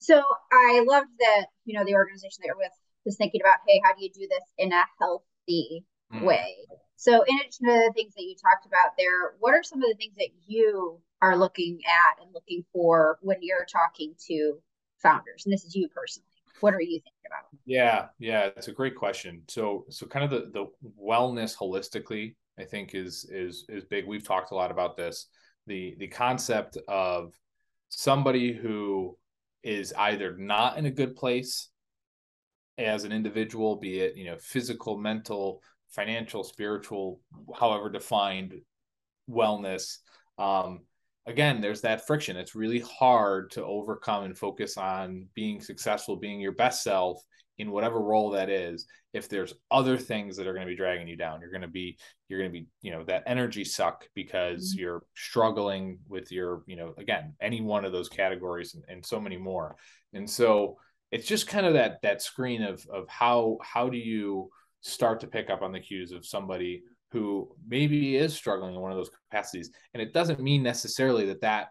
So 0.00 0.22
i 0.52 0.84
love 0.86 1.04
that 1.20 1.46
you 1.64 1.78
know 1.78 1.84
the 1.84 1.94
organization 1.94 2.42
that 2.42 2.46
you're 2.46 2.56
with 2.56 2.72
is 3.06 3.16
thinking 3.16 3.40
about 3.40 3.58
hey 3.66 3.80
how 3.84 3.94
do 3.94 4.02
you 4.02 4.10
do 4.10 4.26
this 4.28 4.44
in 4.58 4.72
a 4.72 4.84
healthy 4.98 5.84
mm. 6.12 6.22
way 6.22 6.56
so, 7.02 7.24
in 7.26 7.36
addition 7.40 7.66
to 7.66 7.72
the 7.72 7.92
things 7.96 8.14
that 8.14 8.22
you 8.22 8.36
talked 8.36 8.64
about 8.64 8.92
there, 8.96 9.34
what 9.40 9.54
are 9.54 9.64
some 9.64 9.82
of 9.82 9.88
the 9.88 9.96
things 9.96 10.14
that 10.18 10.28
you 10.46 11.00
are 11.20 11.36
looking 11.36 11.80
at 11.84 12.22
and 12.22 12.32
looking 12.32 12.64
for 12.72 13.18
when 13.22 13.38
you're 13.40 13.64
talking 13.64 14.14
to 14.28 14.60
founders? 14.98 15.42
And 15.44 15.52
this 15.52 15.64
is 15.64 15.74
you 15.74 15.88
personally. 15.88 16.28
What 16.60 16.74
are 16.74 16.80
you 16.80 17.00
thinking 17.00 17.26
about? 17.26 17.46
Yeah, 17.66 18.06
yeah, 18.20 18.50
it's 18.56 18.68
a 18.68 18.72
great 18.72 18.94
question. 18.94 19.42
So, 19.48 19.84
so 19.90 20.06
kind 20.06 20.24
of 20.24 20.30
the 20.30 20.52
the 20.52 20.66
wellness 20.96 21.56
holistically, 21.56 22.36
I 22.56 22.62
think 22.62 22.94
is 22.94 23.28
is 23.32 23.64
is 23.68 23.82
big. 23.82 24.06
We've 24.06 24.24
talked 24.24 24.52
a 24.52 24.54
lot 24.54 24.70
about 24.70 24.96
this. 24.96 25.26
The 25.66 25.96
the 25.98 26.06
concept 26.06 26.78
of 26.86 27.34
somebody 27.88 28.52
who 28.52 29.18
is 29.64 29.92
either 29.98 30.36
not 30.36 30.78
in 30.78 30.86
a 30.86 30.90
good 30.92 31.16
place 31.16 31.68
as 32.78 33.04
an 33.04 33.12
individual, 33.12 33.76
be 33.76 34.00
it 34.00 34.16
you 34.16 34.24
know 34.24 34.36
physical, 34.38 34.96
mental, 34.96 35.62
financial, 35.90 36.44
spiritual, 36.44 37.20
however 37.54 37.90
defined 37.90 38.54
wellness. 39.30 39.98
Um, 40.38 40.80
again, 41.26 41.60
there's 41.60 41.82
that 41.82 42.06
friction. 42.06 42.36
It's 42.36 42.54
really 42.54 42.80
hard 42.80 43.50
to 43.52 43.64
overcome 43.64 44.24
and 44.24 44.36
focus 44.36 44.76
on 44.76 45.26
being 45.34 45.60
successful, 45.60 46.16
being 46.16 46.40
your 46.40 46.52
best 46.52 46.82
self 46.82 47.22
in 47.58 47.70
whatever 47.70 48.00
role 48.00 48.30
that 48.30 48.48
is. 48.48 48.86
If 49.12 49.28
there's 49.28 49.54
other 49.70 49.98
things 49.98 50.36
that 50.36 50.46
are 50.46 50.54
going 50.54 50.66
to 50.66 50.72
be 50.72 50.76
dragging 50.76 51.06
you 51.06 51.16
down, 51.16 51.40
you're 51.40 51.50
going 51.50 51.60
to 51.60 51.68
be, 51.68 51.98
you're 52.28 52.40
going 52.40 52.50
to 52.50 52.60
be, 52.60 52.66
you 52.80 52.90
know, 52.90 53.04
that 53.04 53.24
energy 53.26 53.64
suck 53.64 54.06
because 54.14 54.70
mm-hmm. 54.70 54.80
you're 54.80 55.02
struggling 55.14 55.98
with 56.08 56.32
your, 56.32 56.62
you 56.66 56.76
know, 56.76 56.94
again, 56.96 57.34
any 57.40 57.60
one 57.60 57.84
of 57.84 57.92
those 57.92 58.08
categories 58.08 58.74
and, 58.74 58.84
and 58.88 59.04
so 59.04 59.20
many 59.20 59.36
more. 59.36 59.76
And 60.14 60.28
so 60.28 60.78
it's 61.12 61.28
just 61.28 61.46
kind 61.46 61.66
of 61.66 61.74
that, 61.74 62.02
that 62.02 62.22
screen 62.22 62.62
of, 62.62 62.84
of 62.92 63.08
how, 63.08 63.58
how 63.62 63.88
do 63.88 63.98
you, 63.98 64.50
start 64.82 65.20
to 65.20 65.26
pick 65.26 65.48
up 65.48 65.62
on 65.62 65.72
the 65.72 65.80
cues 65.80 66.12
of 66.12 66.26
somebody 66.26 66.82
who 67.10 67.48
maybe 67.66 68.16
is 68.16 68.34
struggling 68.34 68.74
in 68.74 68.80
one 68.80 68.92
of 68.92 68.98
those 68.98 69.10
capacities? 69.30 69.70
And 69.94 70.02
it 70.02 70.12
doesn't 70.12 70.40
mean 70.40 70.62
necessarily 70.62 71.24
that 71.26 71.40
that 71.40 71.68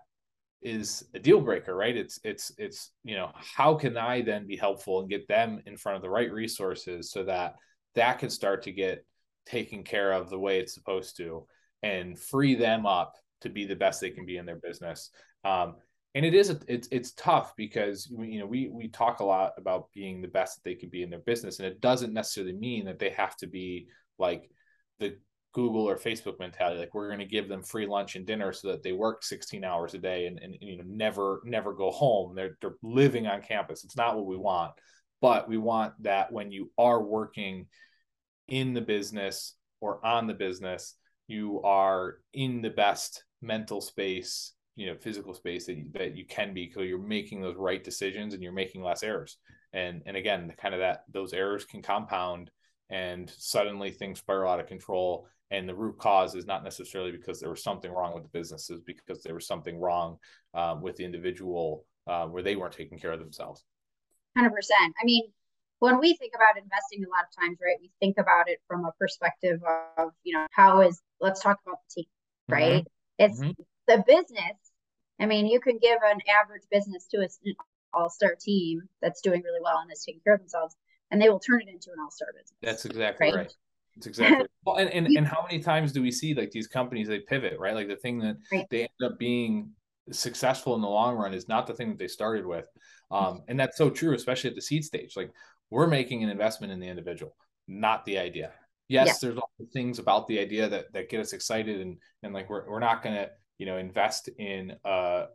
is 0.62 1.04
a 1.14 1.20
deal 1.20 1.42
breaker 1.42 1.76
right? 1.76 1.96
It's 1.96 2.20
it's 2.24 2.52
it's 2.58 2.92
you 3.04 3.16
know 3.16 3.32
how 3.36 3.76
can 3.76 3.98
i 3.98 4.22
then 4.22 4.48
be 4.48 4.56
helpful 4.56 5.00
and 5.00 5.10
get 5.10 5.28
them 5.28 5.62
in 5.66 5.78
front 5.78 5.96
of 5.96 6.02
the 6.02 6.10
right 6.10 6.32
resources 6.32 7.12
so 7.12 7.24
that 7.24 7.56
that 7.96 8.20
can 8.20 8.30
start 8.30 8.64
to 8.64 8.72
get 8.72 9.06
taken 9.46 9.84
care 9.84 10.12
of 10.12 10.30
the 10.30 10.40
way 10.40 10.60
it's 10.60 10.74
supposed 10.74 11.18
to 11.18 11.46
and 11.84 12.18
free 12.18 12.56
them 12.56 12.86
up 12.86 13.16
to 13.42 13.50
be 13.50 13.66
the 13.66 13.76
best 13.76 14.00
they 14.00 14.12
can 14.12 14.26
be 14.26 14.38
in 14.38 14.46
their 14.46 14.60
business? 14.64 15.10
Um, 15.44 15.76
and 16.14 16.26
it 16.26 16.34
is 16.34 16.50
a, 16.50 16.60
it's 16.68 16.88
it's 16.92 17.14
tough 17.14 17.56
because 17.56 18.12
you 18.20 18.40
know 18.40 18.46
we 18.46 18.70
we 18.70 18.88
talk 18.88 19.20
a 19.20 19.26
lot 19.26 19.54
about 19.58 19.92
being 19.94 20.22
the 20.22 20.28
best 20.28 20.56
that 20.56 20.64
they 20.64 20.76
can 20.76 20.90
be 20.90 21.04
in 21.04 21.10
their 21.10 21.20
business 21.20 21.60
and 21.60 21.68
it 21.68 21.82
doesn't 21.82 22.14
necessarily 22.14 22.54
mean 22.54 22.86
that 22.86 23.00
they 23.00 23.10
have 23.10 23.36
to 23.38 23.48
be 23.48 23.88
like 24.20 24.50
the 25.00 25.18
Google 25.54 25.90
or 25.90 25.98
Facebook 25.98 26.40
mentality. 26.40 26.80
Like 26.80 26.94
we're 26.94 27.10
going 27.10 27.20
to 27.20 27.26
give 27.26 27.50
them 27.50 27.64
free 27.64 27.86
lunch 27.86 28.16
and 28.16 28.26
dinner 28.26 28.54
so 28.54 28.70
that 28.70 28.84
they 28.84 28.94
work 28.94 29.24
16 29.24 29.64
hours 29.64 29.94
a 29.94 29.98
day 29.98 30.28
and, 30.28 30.40
and, 30.40 30.56
you 30.62 30.78
know 30.78 30.84
never 30.88 31.42
never 31.44 31.74
go 31.74 31.92
home. 31.92 32.36
They're 32.36 32.58
they're 32.62 32.76
living 32.82 33.28
on 33.28 33.42
campus. 33.42 33.84
It's 33.84 33.98
not 33.98 34.16
what 34.16 34.26
we 34.26 34.38
want, 34.38 34.72
but 35.20 35.50
we 35.50 35.58
want 35.58 35.94
that 36.04 36.32
when 36.32 36.52
you 36.52 36.72
are 36.78 37.02
working 37.02 37.68
in 38.48 38.74
the 38.74 38.82
business 38.82 39.56
or 39.82 40.06
on 40.06 40.28
the 40.28 40.34
business, 40.34 40.96
you 41.28 41.62
are 41.64 42.18
in 42.34 42.62
the 42.62 42.70
best 42.70 43.24
mental 43.42 43.82
space, 43.82 44.54
you 44.76 44.88
know, 44.88 44.96
physical 44.96 45.34
space 45.34 45.66
that 45.66 45.78
you, 45.78 45.86
that 45.94 46.16
you 46.16 46.26
can 46.26 46.54
be 46.54 46.66
because 46.66 46.88
you're 46.88 46.98
making 46.98 47.42
those 47.42 47.56
right 47.58 47.84
decisions 47.84 48.34
and 48.34 48.42
you're 48.42 48.52
making 48.52 48.84
less 48.84 49.04
errors. 49.04 49.38
And 49.74 50.02
and 50.06 50.18
again, 50.18 50.48
the 50.48 50.54
kind 50.54 50.74
of 50.74 50.80
that 50.80 51.04
those 51.12 51.34
errors 51.34 51.66
can 51.66 51.82
compound 51.82 52.52
and 52.90 53.32
suddenly 53.38 53.92
things 53.92 54.20
spiral 54.20 54.52
out 54.52 54.60
of 54.60 54.68
control 54.68 55.28
and 55.52 55.68
the 55.68 55.76
root 55.76 55.98
cause 55.98 56.36
is 56.36 56.46
not 56.46 56.64
necessarily 56.64 57.12
because 57.12 57.40
there 57.40 57.50
was 57.50 57.64
something 57.64 57.92
wrong 57.92 58.14
with 58.14 58.24
the 58.24 58.30
businesses 58.30 58.82
because 58.82 59.24
there 59.24 59.34
was 59.34 59.48
something 59.48 59.80
wrong 59.80 60.18
um, 60.54 60.82
with 60.82 60.96
the 60.96 61.06
individual 61.06 61.86
uh, 62.08 62.26
where 62.26 62.42
they 62.44 62.56
weren't 62.56 62.74
taking 62.74 62.98
care 62.98 63.12
of 63.12 63.20
themselves 63.20 63.64
100% 64.38 64.50
i 64.82 65.04
mean 65.04 65.24
when 65.80 66.00
we 66.00 66.16
think 66.16 66.34
about 66.36 66.62
investing 66.62 67.04
a 67.04 67.10
lot 67.10 67.26
of 67.26 67.42
times 67.42 67.58
right 67.62 67.78
we 67.82 67.92
think 68.00 68.18
about 68.18 68.50
it 68.50 68.60
from 68.68 68.86
a 68.86 68.92
perspective 69.00 69.60
of 69.98 70.10
you 70.24 70.34
know 70.34 70.46
how 70.52 70.82
is 70.82 71.02
let's 71.20 71.42
talk 71.42 71.60
about 71.66 71.78
the 71.90 72.02
team 72.02 72.06
mm-hmm. 72.06 72.54
right 72.54 72.84
mm-hmm. 72.84 73.26
it's 73.26 73.40
mm-hmm. 73.40 73.62
The 73.88 74.04
business 74.08 74.58
i 75.20 75.26
mean 75.26 75.46
you 75.46 75.60
can 75.60 75.78
give 75.78 75.98
an 76.06 76.20
average 76.42 76.64
business 76.72 77.08
to 77.08 77.18
an 77.18 77.28
all-star 77.94 78.36
team 78.40 78.82
that's 79.02 79.22
doing 79.22 79.42
really 79.44 79.60
well 79.62 79.80
and 79.82 79.92
is 79.92 80.04
taking 80.04 80.22
care 80.24 80.36
of 80.36 80.40
themselves 80.40 80.76
and 81.12 81.22
they 81.22 81.30
will 81.30 81.40
turn 81.40 81.62
it 81.62 81.68
into 81.68 81.90
an 81.92 81.98
all-star 82.02 82.30
business 82.34 82.54
that's 82.62 82.86
exactly 82.86 83.28
right, 83.28 83.36
right. 83.36 83.54
That's 83.96 84.08
exactly. 84.08 84.48
well, 84.66 84.78
and, 84.78 84.90
and, 84.90 85.08
and 85.18 85.28
how 85.28 85.44
many 85.44 85.62
times 85.62 85.92
do 85.92 86.02
we 86.02 86.12
see 86.12 86.34
like 86.34 86.52
these 86.52 86.68
companies 86.68 87.10
they 87.10 87.20
pivot, 87.20 87.60
right? 87.60 87.76
Like 87.76 87.90
the 87.90 87.98
thing 87.98 88.20
that 88.20 88.38
right. 88.52 88.66
they 88.70 88.84
end 88.84 89.12
up 89.12 89.20
being 89.20 89.72
successful 90.12 90.76
in 90.76 90.82
the 90.82 90.88
long 90.88 91.16
run 91.16 91.34
is 91.34 91.48
not 91.48 91.68
the 91.68 91.74
thing 91.74 91.90
that 91.90 92.00
they 92.00 92.08
started 92.08 92.46
with. 92.46 92.68
Um, 93.12 93.44
and 93.48 93.60
that's 93.60 93.78
so 93.78 93.90
true, 93.90 94.14
especially 94.14 94.50
at 94.50 94.56
the 94.56 94.62
seed 94.62 94.86
stage. 94.86 95.16
Like 95.16 95.32
we're 95.70 95.88
making 95.88 96.24
an 96.24 96.30
investment 96.30 96.72
in 96.72 96.80
the 96.80 96.88
individual, 96.88 97.36
not 97.68 98.06
the 98.06 98.18
idea. 98.18 98.52
Yes, 98.88 99.08
yeah. 99.08 99.14
there's 99.22 99.38
all 99.38 99.52
the 99.60 99.68
things 99.68 100.00
about 100.00 100.28
the 100.28 100.40
idea 100.40 100.68
that 100.68 100.92
that 100.94 101.10
get 101.10 101.22
us 101.22 101.34
excited 101.34 101.80
and 101.80 101.98
and 102.24 102.34
like 102.34 102.50
we're 102.50 102.70
we're 102.70 102.80
not 102.80 103.02
gonna, 103.02 103.28
you 103.62 103.68
know, 103.68 103.78
invest 103.78 104.28
in 104.40 104.74
a 104.84 105.26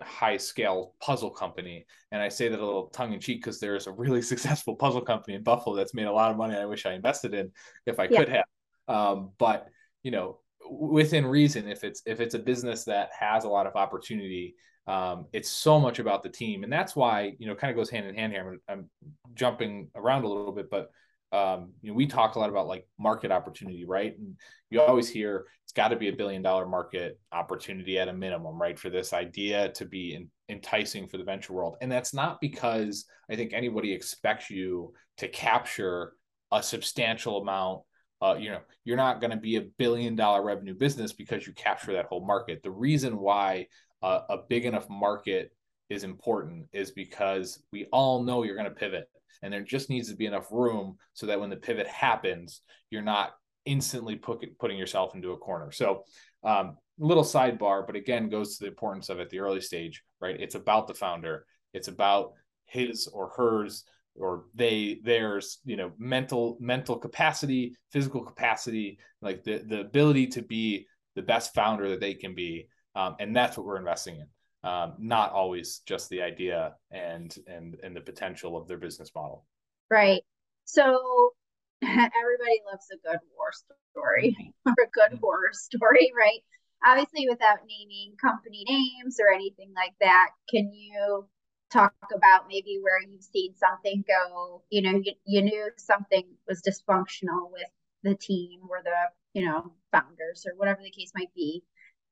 high 0.00 0.38
scale 0.38 0.94
puzzle 1.02 1.28
company. 1.28 1.84
And 2.10 2.22
I 2.22 2.30
say 2.30 2.48
that 2.48 2.58
a 2.58 2.64
little 2.64 2.86
tongue 2.86 3.12
in 3.12 3.20
cheek 3.20 3.42
because 3.42 3.60
there's 3.60 3.86
a 3.86 3.92
really 3.92 4.22
successful 4.32 4.74
puzzle 4.74 5.02
company 5.02 5.36
in 5.36 5.42
Buffalo 5.42 5.76
that's 5.76 5.92
made 5.92 6.06
a 6.06 6.12
lot 6.12 6.30
of 6.30 6.38
money. 6.38 6.56
I 6.56 6.64
wish 6.64 6.86
I 6.86 6.94
invested 6.94 7.34
in 7.34 7.52
if 7.84 8.00
I 8.00 8.08
yeah. 8.10 8.18
could 8.18 8.28
have. 8.30 8.44
Um, 8.88 9.32
but 9.38 9.68
you 10.02 10.12
know, 10.12 10.38
within 10.70 11.26
reason, 11.26 11.68
if 11.68 11.84
it's 11.84 12.00
if 12.06 12.20
it's 12.20 12.34
a 12.34 12.38
business 12.38 12.84
that 12.84 13.10
has 13.20 13.44
a 13.44 13.50
lot 13.50 13.66
of 13.66 13.76
opportunity, 13.76 14.54
um, 14.86 15.26
it's 15.34 15.50
so 15.50 15.78
much 15.78 15.98
about 15.98 16.22
the 16.22 16.30
team, 16.30 16.64
and 16.64 16.72
that's 16.72 16.96
why 16.96 17.34
you 17.38 17.46
know 17.46 17.54
kind 17.54 17.70
of 17.70 17.76
goes 17.76 17.90
hand 17.90 18.06
in 18.06 18.14
hand 18.14 18.32
here. 18.32 18.58
I'm, 18.66 18.88
I'm 19.06 19.12
jumping 19.34 19.90
around 19.94 20.24
a 20.24 20.28
little 20.28 20.52
bit, 20.52 20.70
but 20.70 20.90
um, 21.32 21.72
you 21.80 21.90
know, 21.90 21.94
we 21.94 22.06
talk 22.06 22.34
a 22.34 22.38
lot 22.38 22.50
about 22.50 22.66
like 22.66 22.86
market 22.98 23.32
opportunity, 23.32 23.84
right? 23.86 24.16
And 24.18 24.36
you 24.70 24.80
always 24.82 25.08
hear 25.08 25.46
it's 25.64 25.72
got 25.72 25.88
to 25.88 25.96
be 25.96 26.08
a 26.08 26.12
billion 26.12 26.42
dollar 26.42 26.66
market 26.66 27.18
opportunity 27.32 27.98
at 27.98 28.08
a 28.08 28.12
minimum, 28.12 28.60
right? 28.60 28.78
For 28.78 28.90
this 28.90 29.14
idea 29.14 29.70
to 29.72 29.86
be 29.86 30.14
in, 30.14 30.28
enticing 30.50 31.08
for 31.08 31.16
the 31.16 31.24
venture 31.24 31.54
world. 31.54 31.76
And 31.80 31.90
that's 31.90 32.12
not 32.12 32.40
because 32.40 33.06
I 33.30 33.36
think 33.36 33.54
anybody 33.54 33.92
expects 33.92 34.50
you 34.50 34.92
to 35.18 35.28
capture 35.28 36.12
a 36.52 36.62
substantial 36.62 37.40
amount. 37.40 37.80
Uh, 38.20 38.36
you 38.38 38.50
know, 38.50 38.60
you're 38.84 38.98
not 38.98 39.20
going 39.20 39.30
to 39.30 39.36
be 39.38 39.56
a 39.56 39.66
billion 39.78 40.14
dollar 40.14 40.42
revenue 40.44 40.74
business 40.74 41.14
because 41.14 41.46
you 41.46 41.54
capture 41.54 41.94
that 41.94 42.06
whole 42.06 42.26
market. 42.26 42.62
The 42.62 42.70
reason 42.70 43.18
why 43.18 43.68
uh, 44.02 44.20
a 44.28 44.36
big 44.48 44.66
enough 44.66 44.88
market 44.90 45.50
is 45.88 46.04
important 46.04 46.66
is 46.72 46.90
because 46.90 47.62
we 47.72 47.86
all 47.86 48.22
know 48.22 48.42
you're 48.42 48.56
going 48.56 48.68
to 48.68 48.74
pivot 48.74 49.08
and 49.42 49.52
there 49.52 49.62
just 49.62 49.90
needs 49.90 50.08
to 50.10 50.16
be 50.16 50.26
enough 50.26 50.50
room 50.50 50.96
so 51.14 51.26
that 51.26 51.40
when 51.40 51.50
the 51.50 51.56
pivot 51.56 51.86
happens, 51.86 52.60
you're 52.90 53.02
not 53.02 53.32
instantly 53.64 54.16
put, 54.16 54.44
putting 54.58 54.78
yourself 54.78 55.14
into 55.14 55.32
a 55.32 55.36
corner. 55.36 55.70
So, 55.70 56.04
um, 56.44 56.76
little 56.98 57.24
sidebar, 57.24 57.86
but 57.86 57.96
again, 57.96 58.28
goes 58.28 58.56
to 58.56 58.64
the 58.64 58.70
importance 58.70 59.08
of 59.08 59.20
at 59.20 59.30
the 59.30 59.40
early 59.40 59.60
stage, 59.60 60.02
right? 60.20 60.38
It's 60.38 60.54
about 60.54 60.86
the 60.86 60.94
founder. 60.94 61.46
It's 61.72 61.88
about 61.88 62.32
his 62.66 63.06
or 63.08 63.30
hers 63.36 63.84
or 64.14 64.44
they 64.54 65.00
theirs 65.04 65.58
you 65.64 65.76
know 65.76 65.92
mental 65.98 66.56
mental 66.60 66.96
capacity 66.96 67.74
physical 67.90 68.22
capacity 68.22 68.98
like 69.20 69.42
the 69.42 69.62
the 69.68 69.80
ability 69.80 70.26
to 70.26 70.42
be 70.42 70.86
the 71.14 71.22
best 71.22 71.54
founder 71.54 71.88
that 71.90 72.00
they 72.00 72.14
can 72.14 72.34
be 72.34 72.66
um, 72.94 73.16
and 73.20 73.34
that's 73.34 73.56
what 73.56 73.66
we're 73.66 73.78
investing 73.78 74.16
in 74.16 74.26
um, 74.64 74.94
not 74.98 75.32
always 75.32 75.80
just 75.86 76.08
the 76.08 76.22
idea 76.22 76.74
and 76.90 77.34
and 77.46 77.76
and 77.82 77.96
the 77.96 78.00
potential 78.00 78.56
of 78.56 78.68
their 78.68 78.78
business 78.78 79.10
model. 79.14 79.44
Right. 79.90 80.22
So 80.64 81.32
everybody 81.82 82.62
loves 82.70 82.86
a 82.92 83.08
good 83.08 83.18
war 83.36 83.50
story 83.52 84.36
or 84.66 84.72
a 84.72 84.90
good 84.90 85.18
horror 85.20 85.52
story, 85.52 86.12
right? 86.16 86.40
Obviously, 86.84 87.28
without 87.28 87.58
naming 87.66 88.16
company 88.20 88.64
names 88.68 89.18
or 89.20 89.32
anything 89.32 89.72
like 89.74 89.94
that, 90.00 90.30
can 90.50 90.72
you 90.72 91.26
talk 91.72 91.94
about 92.14 92.48
maybe 92.48 92.78
where 92.82 93.00
you've 93.02 93.22
seen 93.22 93.54
something 93.56 94.04
go? 94.06 94.62
You 94.70 94.82
know, 94.82 95.00
you, 95.02 95.12
you 95.24 95.42
knew 95.42 95.70
something 95.76 96.24
was 96.48 96.62
dysfunctional 96.62 97.50
with 97.52 97.68
the 98.02 98.14
team 98.14 98.60
or 98.68 98.80
the 98.82 99.38
you 99.38 99.46
know 99.46 99.72
founders 99.92 100.44
or 100.46 100.54
whatever 100.56 100.80
the 100.82 100.90
case 100.90 101.12
might 101.14 101.34
be, 101.34 101.62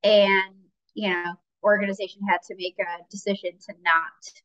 and 0.02 0.54
you 0.94 1.10
know 1.10 1.34
organization 1.62 2.22
had 2.28 2.42
to 2.48 2.54
make 2.56 2.76
a 2.78 3.02
decision 3.10 3.52
to 3.66 3.74
not 3.82 4.42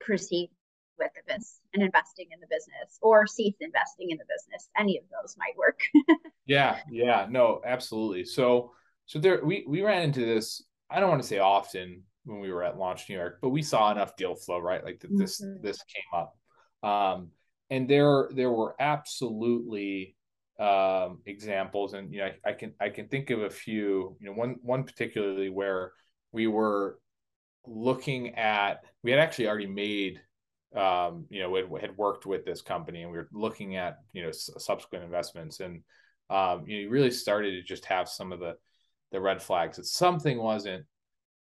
proceed 0.00 0.50
with 0.98 1.10
the 1.14 1.22
business 1.26 1.60
and 1.74 1.82
investing 1.82 2.26
in 2.32 2.40
the 2.40 2.46
business 2.46 2.98
or 3.00 3.26
cease 3.26 3.54
investing 3.60 4.10
in 4.10 4.18
the 4.18 4.24
business. 4.24 4.68
Any 4.76 4.98
of 4.98 5.04
those 5.10 5.36
might 5.38 5.56
work. 5.56 5.80
Yeah 6.44 6.80
yeah 6.90 7.28
no 7.30 7.60
absolutely. 7.64 8.24
So 8.24 8.72
so 9.06 9.18
there 9.18 9.44
we 9.44 9.64
we 9.66 9.82
ran 9.82 10.02
into 10.02 10.20
this 10.20 10.62
i 10.90 10.98
don't 10.98 11.08
want 11.08 11.22
to 11.22 11.28
say 11.28 11.38
often 11.38 12.02
when 12.24 12.40
we 12.40 12.52
were 12.52 12.62
at 12.62 12.78
launch 12.78 13.08
new 13.08 13.16
york 13.16 13.38
but 13.40 13.50
we 13.50 13.62
saw 13.62 13.90
enough 13.92 14.16
deal 14.16 14.34
flow 14.34 14.58
right? 14.58 14.84
Like 14.84 15.00
that 15.00 15.16
this 15.16 15.40
mm-hmm. 15.40 15.62
this 15.64 15.78
came 15.84 16.20
up. 16.20 16.36
Um 16.82 17.30
and 17.70 17.88
there 17.88 18.28
there 18.34 18.50
were 18.50 18.74
absolutely 18.80 20.16
um 20.58 21.20
examples 21.26 21.94
and 21.94 22.12
you 22.12 22.20
know 22.20 22.26
I, 22.26 22.50
I 22.50 22.52
can 22.52 22.74
i 22.80 22.88
can 22.88 23.08
think 23.08 23.30
of 23.30 23.42
a 23.42 23.50
few 23.50 24.16
you 24.20 24.26
know 24.26 24.32
one 24.32 24.56
one 24.62 24.84
particularly 24.84 25.48
where 25.48 25.92
we 26.32 26.46
were 26.46 26.98
looking 27.66 28.34
at 28.34 28.84
we 29.02 29.10
had 29.10 29.20
actually 29.20 29.48
already 29.48 29.66
made 29.66 30.20
um, 30.74 31.26
you 31.28 31.42
know 31.42 31.54
had, 31.54 31.68
had 31.80 31.96
worked 31.96 32.26
with 32.26 32.44
this 32.44 32.62
company 32.62 33.02
and 33.02 33.10
we 33.10 33.18
were 33.18 33.28
looking 33.32 33.76
at 33.76 33.98
you 34.12 34.22
know 34.22 34.30
s- 34.30 34.50
subsequent 34.58 35.04
investments. 35.04 35.60
And 35.60 35.82
um, 36.30 36.64
you, 36.66 36.76
know, 36.76 36.82
you 36.82 36.90
really 36.90 37.10
started 37.10 37.52
to 37.52 37.62
just 37.62 37.84
have 37.86 38.08
some 38.08 38.32
of 38.32 38.40
the 38.40 38.54
the 39.12 39.20
red 39.20 39.42
flags 39.42 39.76
that 39.76 39.86
something 39.86 40.38
wasn't 40.38 40.84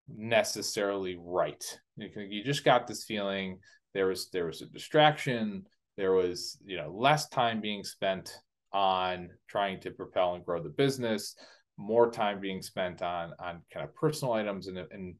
necessarily 0.08 1.18
right. 1.20 1.64
You, 1.96 2.08
you 2.28 2.44
just 2.44 2.64
got 2.64 2.86
this 2.86 3.04
feeling 3.04 3.58
there 3.96 4.06
was 4.06 4.28
there 4.30 4.46
was 4.46 4.62
a 4.62 4.66
distraction. 4.66 5.66
There 5.96 6.12
was 6.12 6.58
you 6.64 6.76
know 6.76 6.90
less 6.94 7.28
time 7.28 7.60
being 7.60 7.82
spent 7.82 8.38
on 8.72 9.30
trying 9.48 9.80
to 9.80 9.90
propel 9.90 10.34
and 10.34 10.44
grow 10.44 10.62
the 10.62 10.68
business 10.68 11.34
more 11.76 12.10
time 12.10 12.40
being 12.40 12.62
spent 12.62 13.02
on 13.02 13.32
on 13.38 13.62
kind 13.72 13.84
of 13.84 13.94
personal 13.94 14.34
items 14.34 14.66
and 14.66 14.78
and 14.78 15.14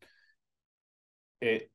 it 1.41 1.71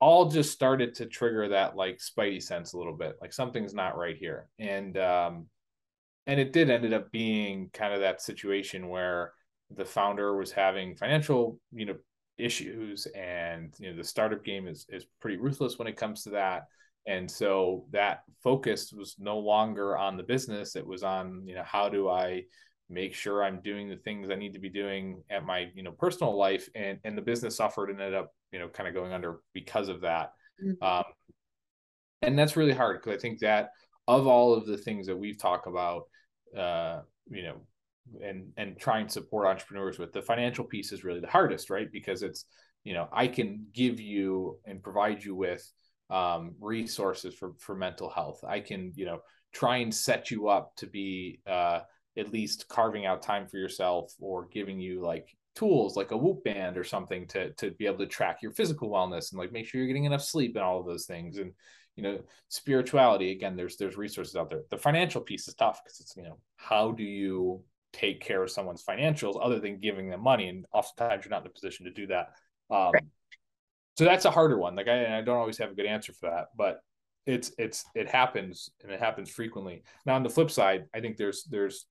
all 0.00 0.30
just 0.30 0.52
started 0.52 0.94
to 0.94 1.06
trigger 1.06 1.48
that 1.48 1.76
like 1.76 1.98
spidey 1.98 2.42
sense 2.42 2.72
a 2.72 2.78
little 2.78 2.96
bit 2.96 3.16
like 3.20 3.32
something's 3.32 3.74
not 3.74 3.96
right 3.96 4.16
here. 4.16 4.48
And 4.58 4.96
um 4.96 5.46
and 6.26 6.38
it 6.38 6.52
did 6.52 6.70
ended 6.70 6.92
up 6.92 7.10
being 7.10 7.70
kind 7.72 7.94
of 7.94 8.00
that 8.00 8.20
situation 8.22 8.88
where 8.88 9.32
the 9.74 9.84
founder 9.84 10.36
was 10.36 10.52
having 10.52 10.94
financial 10.94 11.58
you 11.72 11.86
know 11.86 11.96
issues 12.38 13.06
and 13.16 13.74
you 13.78 13.90
know 13.90 13.96
the 13.96 14.04
startup 14.04 14.44
game 14.44 14.68
is 14.68 14.86
is 14.88 15.06
pretty 15.20 15.36
ruthless 15.36 15.78
when 15.78 15.88
it 15.88 15.96
comes 15.96 16.22
to 16.22 16.30
that. 16.30 16.64
And 17.06 17.28
so 17.28 17.86
that 17.90 18.20
focus 18.44 18.92
was 18.92 19.16
no 19.18 19.38
longer 19.38 19.96
on 19.96 20.16
the 20.16 20.22
business. 20.22 20.76
It 20.76 20.86
was 20.86 21.02
on 21.02 21.42
you 21.46 21.54
know 21.54 21.64
how 21.64 21.88
do 21.88 22.08
i 22.08 22.44
make 22.90 23.14
sure 23.14 23.42
i'm 23.44 23.60
doing 23.60 23.88
the 23.88 23.96
things 23.96 24.30
i 24.30 24.34
need 24.34 24.52
to 24.52 24.58
be 24.58 24.68
doing 24.68 25.22
at 25.30 25.44
my 25.44 25.68
you 25.74 25.82
know 25.82 25.92
personal 25.92 26.36
life 26.36 26.68
and 26.74 26.98
and 27.04 27.16
the 27.16 27.22
business 27.22 27.56
suffered 27.56 27.90
and 27.90 28.00
ended 28.00 28.14
up 28.14 28.32
you 28.52 28.58
know 28.58 28.68
kind 28.68 28.88
of 28.88 28.94
going 28.94 29.12
under 29.12 29.40
because 29.52 29.88
of 29.88 30.00
that. 30.00 30.32
Mm-hmm. 30.62 30.82
um, 30.82 31.04
and 32.22 32.38
that's 32.38 32.56
really 32.56 32.72
hard 32.72 33.00
because 33.00 33.16
i 33.16 33.20
think 33.20 33.38
that 33.40 33.70
of 34.08 34.26
all 34.26 34.54
of 34.54 34.66
the 34.66 34.78
things 34.78 35.06
that 35.06 35.16
we've 35.16 35.38
talked 35.38 35.66
about 35.66 36.04
uh, 36.56 37.00
you 37.30 37.42
know 37.42 37.60
and 38.24 38.50
and 38.56 38.78
try 38.78 38.98
and 38.98 39.10
support 39.10 39.46
entrepreneurs 39.46 39.98
with 39.98 40.12
the 40.12 40.22
financial 40.22 40.64
piece 40.64 40.92
is 40.92 41.04
really 41.04 41.20
the 41.20 41.26
hardest 41.26 41.70
right? 41.70 41.92
Because 41.92 42.22
it's 42.22 42.46
you 42.84 42.94
know 42.94 43.08
i 43.12 43.26
can 43.26 43.66
give 43.74 44.00
you 44.00 44.58
and 44.64 44.82
provide 44.82 45.22
you 45.22 45.34
with 45.34 45.70
um, 46.10 46.54
resources 46.60 47.34
for 47.34 47.52
for 47.58 47.74
mental 47.74 48.08
health. 48.08 48.42
I 48.46 48.60
can 48.60 48.92
you 48.94 49.04
know 49.04 49.20
try 49.52 49.78
and 49.78 49.94
set 49.94 50.30
you 50.30 50.48
up 50.48 50.74
to 50.76 50.86
be 50.86 51.40
uh, 51.46 51.80
at 52.16 52.32
least 52.32 52.68
carving 52.68 53.06
out 53.06 53.22
time 53.22 53.46
for 53.46 53.58
yourself 53.58 54.12
or 54.20 54.46
giving 54.46 54.80
you 54.80 55.00
like 55.00 55.36
tools 55.58 55.96
like 55.96 56.12
a 56.12 56.16
whoop 56.16 56.44
band 56.44 56.78
or 56.78 56.84
something 56.84 57.26
to 57.26 57.52
to 57.54 57.72
be 57.72 57.86
able 57.86 57.98
to 57.98 58.06
track 58.06 58.38
your 58.42 58.52
physical 58.52 58.88
wellness 58.88 59.32
and 59.32 59.40
like 59.40 59.50
make 59.50 59.66
sure 59.66 59.80
you're 59.80 59.88
getting 59.88 60.04
enough 60.04 60.22
sleep 60.22 60.54
and 60.54 60.64
all 60.64 60.78
of 60.78 60.86
those 60.86 61.06
things. 61.06 61.38
And 61.38 61.52
you 61.96 62.04
know 62.04 62.20
spirituality 62.48 63.32
again 63.32 63.56
there's 63.56 63.76
there's 63.76 63.96
resources 63.96 64.36
out 64.36 64.50
there. 64.50 64.62
The 64.70 64.78
financial 64.78 65.20
piece 65.20 65.48
is 65.48 65.54
tough 65.54 65.80
because 65.82 66.00
it's 66.00 66.16
you 66.16 66.22
know 66.22 66.38
how 66.56 66.92
do 66.92 67.02
you 67.02 67.62
take 67.92 68.20
care 68.20 68.42
of 68.42 68.50
someone's 68.50 68.84
financials 68.84 69.38
other 69.42 69.58
than 69.58 69.80
giving 69.80 70.08
them 70.08 70.22
money? 70.22 70.48
And 70.48 70.64
oftentimes 70.72 71.24
you're 71.24 71.30
not 71.30 71.42
in 71.42 71.48
a 71.48 71.50
position 71.50 71.86
to 71.86 71.92
do 71.92 72.06
that. 72.06 72.28
Um, 72.70 72.92
right. 72.92 73.04
so 73.96 74.04
that's 74.04 74.26
a 74.26 74.30
harder 74.30 74.58
one. 74.58 74.76
Like 74.76 74.88
I, 74.88 75.18
I 75.18 75.22
don't 75.22 75.38
always 75.38 75.58
have 75.58 75.72
a 75.72 75.74
good 75.74 75.86
answer 75.86 76.12
for 76.12 76.30
that 76.30 76.48
but 76.56 76.80
it's 77.26 77.50
it's 77.58 77.84
it 77.96 78.08
happens 78.08 78.70
and 78.82 78.92
it 78.92 79.00
happens 79.00 79.28
frequently. 79.28 79.82
Now 80.06 80.14
on 80.14 80.22
the 80.22 80.30
flip 80.30 80.50
side 80.50 80.84
i 80.94 81.00
think 81.00 81.16
there's 81.16 81.44
there's 81.50 81.86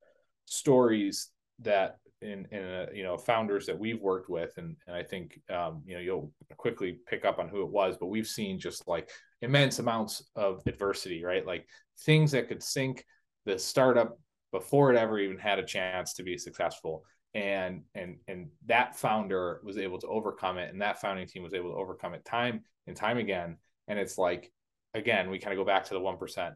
stories 0.47 1.29
that 1.59 1.97
in 2.21 2.47
in 2.51 2.63
a, 2.63 2.87
you 2.93 3.03
know 3.03 3.17
founders 3.17 3.65
that 3.67 3.77
we've 3.77 4.01
worked 4.01 4.29
with 4.29 4.51
and 4.57 4.75
and 4.87 4.95
I 4.95 5.03
think 5.03 5.39
um, 5.49 5.83
you 5.85 5.95
know 5.95 6.01
you'll 6.01 6.31
quickly 6.57 6.97
pick 7.07 7.25
up 7.25 7.37
on 7.37 7.47
who 7.47 7.61
it 7.61 7.69
was 7.69 7.97
but 7.99 8.07
we've 8.07 8.27
seen 8.27 8.59
just 8.59 8.87
like 8.87 9.09
immense 9.41 9.79
amounts 9.79 10.23
of 10.35 10.61
adversity 10.65 11.23
right? 11.23 11.45
Like 11.45 11.67
things 11.99 12.31
that 12.31 12.47
could 12.47 12.63
sink 12.63 13.05
the 13.45 13.59
startup 13.59 14.17
before 14.51 14.91
it 14.91 14.97
ever 14.97 15.19
even 15.19 15.37
had 15.37 15.59
a 15.59 15.65
chance 15.65 16.13
to 16.13 16.23
be 16.23 16.37
successful. 16.37 17.03
And 17.33 17.83
and 17.93 18.17
and 18.27 18.47
that 18.65 18.97
founder 18.97 19.61
was 19.63 19.77
able 19.77 19.99
to 19.99 20.07
overcome 20.07 20.57
it 20.57 20.71
and 20.71 20.81
that 20.81 20.99
founding 20.99 21.27
team 21.27 21.43
was 21.43 21.53
able 21.53 21.71
to 21.71 21.77
overcome 21.77 22.15
it 22.15 22.25
time 22.25 22.61
and 22.87 22.95
time 22.95 23.17
again. 23.17 23.57
And 23.87 23.99
it's 23.99 24.17
like 24.17 24.51
again 24.95 25.29
we 25.29 25.37
kind 25.37 25.53
of 25.53 25.63
go 25.63 25.67
back 25.67 25.85
to 25.85 25.93
the 25.93 25.99
1% 25.99 26.53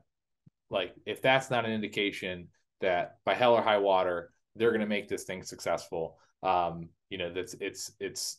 like 0.71 0.95
if 1.05 1.21
that's 1.21 1.51
not 1.51 1.65
an 1.65 1.71
indication 1.71 2.47
that 2.81 3.17
by 3.25 3.33
hell 3.33 3.53
or 3.53 3.61
high 3.61 3.77
water 3.77 4.31
they're 4.55 4.71
going 4.71 4.81
to 4.81 4.87
make 4.87 5.07
this 5.07 5.23
thing 5.23 5.43
successful. 5.43 6.17
Um, 6.43 6.89
you 7.09 7.17
know, 7.17 7.31
that's 7.33 7.55
it's 7.59 7.91
it's 7.99 8.37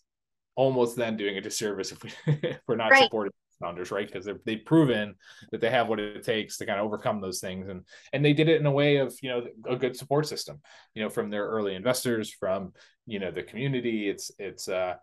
almost 0.55 0.97
then 0.97 1.17
doing 1.17 1.39
a 1.39 1.41
disservice 1.41 1.93
if, 1.93 2.03
we, 2.03 2.11
if 2.43 2.61
we're 2.67 2.77
not 2.77 2.91
right. 2.91 3.05
supporting 3.05 3.33
founders, 3.61 3.91
right? 3.91 4.07
Because 4.07 4.29
they've 4.45 4.65
proven 4.65 5.15
that 5.51 5.61
they 5.61 5.71
have 5.71 5.89
what 5.89 6.01
it 6.01 6.25
takes 6.25 6.59
to 6.59 6.67
kind 6.67 6.79
of 6.79 6.87
overcome 6.87 7.21
those 7.21 7.41
things, 7.41 7.69
and 7.69 7.83
and 8.13 8.25
they 8.25 8.33
did 8.33 8.49
it 8.49 8.61
in 8.61 8.67
a 8.67 8.71
way 8.71 8.97
of 8.97 9.15
you 9.23 9.31
know 9.31 9.45
a 9.69 9.77
good 9.77 9.97
support 9.97 10.27
system, 10.27 10.61
you 10.95 11.03
know, 11.03 11.09
from 11.09 11.31
their 11.31 11.47
early 11.47 11.75
investors, 11.75 12.31
from 12.31 12.73
you 13.07 13.19
know 13.19 13.31
the 13.31 13.43
community. 13.43 14.09
It's 14.09 14.31
it's 14.39 14.69
uh 14.69 14.95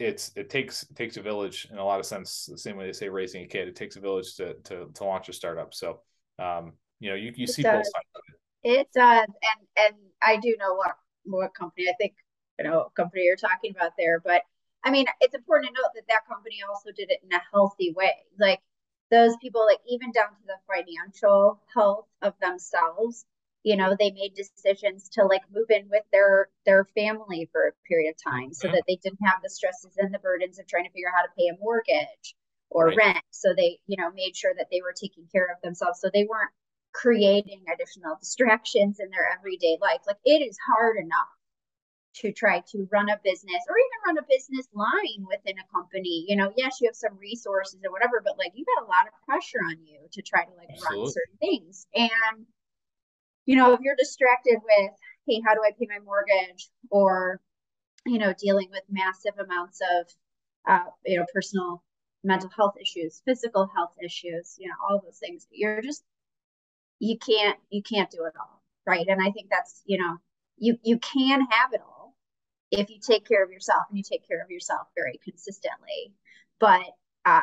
it's 0.00 0.32
it 0.34 0.50
takes 0.50 0.82
it 0.84 0.96
takes 0.96 1.16
a 1.16 1.22
village 1.22 1.68
in 1.70 1.78
a 1.78 1.84
lot 1.84 2.00
of 2.00 2.06
sense. 2.06 2.46
The 2.50 2.58
same 2.58 2.76
way 2.76 2.86
they 2.86 2.92
say 2.92 3.08
raising 3.08 3.44
a 3.44 3.48
kid, 3.48 3.68
it 3.68 3.76
takes 3.76 3.96
a 3.96 4.00
village 4.00 4.34
to 4.36 4.54
to 4.64 4.90
to 4.94 5.04
launch 5.04 5.28
a 5.28 5.32
startup. 5.32 5.74
So 5.74 6.00
um, 6.38 6.72
you 6.98 7.10
know, 7.10 7.16
you 7.16 7.32
you 7.36 7.46
see 7.46 7.62
both 7.62 7.84
sides 7.84 8.08
of 8.16 8.22
it. 8.64 8.88
Does, 8.94 9.26
and 9.26 9.66
and 9.76 9.94
I 10.22 10.36
do 10.36 10.56
know 10.58 10.74
what 10.74 10.96
what 11.24 11.54
company. 11.54 11.88
I 11.88 11.94
think 11.98 12.14
you 12.58 12.64
know 12.64 12.90
company 12.96 13.22
you're 13.24 13.36
talking 13.36 13.72
about 13.76 13.92
there, 13.98 14.20
but 14.20 14.42
I 14.84 14.90
mean, 14.90 15.06
it's 15.20 15.34
important 15.34 15.74
to 15.74 15.82
note 15.82 15.92
that 15.94 16.08
that 16.08 16.26
company 16.28 16.56
also 16.68 16.90
did 16.94 17.10
it 17.10 17.20
in 17.22 17.32
a 17.32 17.42
healthy 17.52 17.92
way. 17.96 18.14
Like 18.38 18.60
those 19.10 19.36
people, 19.40 19.64
like 19.66 19.80
even 19.88 20.12
down 20.12 20.28
to 20.28 20.46
the 20.46 20.58
financial 20.68 21.60
health 21.72 22.06
of 22.22 22.34
themselves. 22.40 23.24
You 23.66 23.76
know, 23.76 23.96
they 23.98 24.10
made 24.10 24.34
decisions 24.34 25.08
to 25.14 25.24
like 25.24 25.40
move 25.50 25.70
in 25.70 25.88
with 25.88 26.02
their 26.12 26.50
their 26.66 26.84
family 26.94 27.48
for 27.50 27.68
a 27.68 27.72
period 27.88 28.10
of 28.10 28.32
time, 28.32 28.52
so 28.52 28.68
mm-hmm. 28.68 28.74
that 28.74 28.82
they 28.86 28.96
didn't 29.02 29.24
have 29.24 29.40
the 29.42 29.48
stresses 29.48 29.96
and 29.96 30.12
the 30.12 30.18
burdens 30.18 30.58
of 30.58 30.66
trying 30.66 30.84
to 30.84 30.90
figure 30.90 31.08
out 31.08 31.14
how 31.16 31.22
to 31.22 31.32
pay 31.34 31.48
a 31.48 31.58
mortgage 31.58 32.36
or 32.68 32.88
right. 32.88 32.96
rent. 32.98 33.24
So 33.30 33.54
they, 33.56 33.78
you 33.86 33.96
know, 33.96 34.10
made 34.10 34.36
sure 34.36 34.52
that 34.54 34.66
they 34.70 34.82
were 34.82 34.92
taking 34.92 35.26
care 35.32 35.46
of 35.46 35.62
themselves. 35.62 36.00
So 36.00 36.10
they 36.12 36.26
weren't 36.28 36.50
creating 36.94 37.64
additional 37.72 38.16
distractions 38.20 39.00
in 39.00 39.10
their 39.10 39.28
everyday 39.36 39.76
life. 39.82 40.00
Like 40.06 40.16
it 40.24 40.40
is 40.46 40.56
hard 40.66 40.96
enough 40.96 41.28
to 42.14 42.32
try 42.32 42.62
to 42.70 42.88
run 42.92 43.10
a 43.10 43.18
business 43.24 43.62
or 43.68 43.74
even 43.76 44.06
run 44.06 44.18
a 44.18 44.26
business 44.30 44.68
line 44.72 45.26
within 45.28 45.58
a 45.58 45.72
company. 45.74 46.24
You 46.28 46.36
know, 46.36 46.52
yes, 46.56 46.78
you 46.80 46.88
have 46.88 46.94
some 46.94 47.18
resources 47.18 47.80
or 47.84 47.90
whatever, 47.90 48.22
but 48.24 48.38
like 48.38 48.52
you 48.54 48.64
got 48.64 48.86
a 48.86 48.88
lot 48.88 49.08
of 49.08 49.12
pressure 49.26 49.58
on 49.66 49.84
you 49.84 49.98
to 50.12 50.22
try 50.22 50.44
to 50.44 50.50
like 50.56 50.70
Absolutely. 50.70 51.02
run 51.02 51.12
certain 51.12 51.38
things. 51.40 51.86
And, 51.94 52.46
you 53.46 53.56
know, 53.56 53.72
if 53.72 53.80
you're 53.82 53.96
distracted 53.98 54.58
with, 54.62 54.92
hey, 55.26 55.42
how 55.44 55.54
do 55.54 55.60
I 55.66 55.72
pay 55.76 55.88
my 55.90 55.98
mortgage? 56.04 56.70
Or, 56.90 57.40
you 58.06 58.18
know, 58.18 58.32
dealing 58.38 58.68
with 58.70 58.82
massive 58.88 59.34
amounts 59.44 59.80
of, 59.80 60.06
uh, 60.68 60.90
you 61.04 61.18
know, 61.18 61.26
personal 61.34 61.82
mental 62.22 62.50
health 62.56 62.74
issues, 62.80 63.22
physical 63.26 63.68
health 63.74 63.94
issues, 64.02 64.56
you 64.58 64.68
know, 64.68 64.74
all 64.80 65.02
those 65.04 65.18
things. 65.18 65.48
You're 65.50 65.82
just 65.82 66.04
you 66.98 67.18
can't 67.18 67.58
you 67.70 67.82
can't 67.82 68.10
do 68.10 68.24
it 68.24 68.34
all 68.38 68.62
right? 68.86 69.06
And 69.08 69.22
i 69.22 69.30
think 69.30 69.48
that's 69.50 69.82
you 69.84 69.98
know 69.98 70.16
you 70.56 70.78
you 70.82 70.98
can 70.98 71.40
have 71.50 71.72
it 71.72 71.80
all 71.80 72.14
if 72.70 72.90
you 72.90 72.98
take 72.98 73.26
care 73.26 73.44
of 73.44 73.50
yourself 73.50 73.82
and 73.88 73.98
you 73.98 74.02
take 74.02 74.26
care 74.26 74.42
of 74.42 74.50
yourself 74.50 74.88
very 74.94 75.18
consistently. 75.24 76.14
But 76.60 76.82
uh 77.24 77.40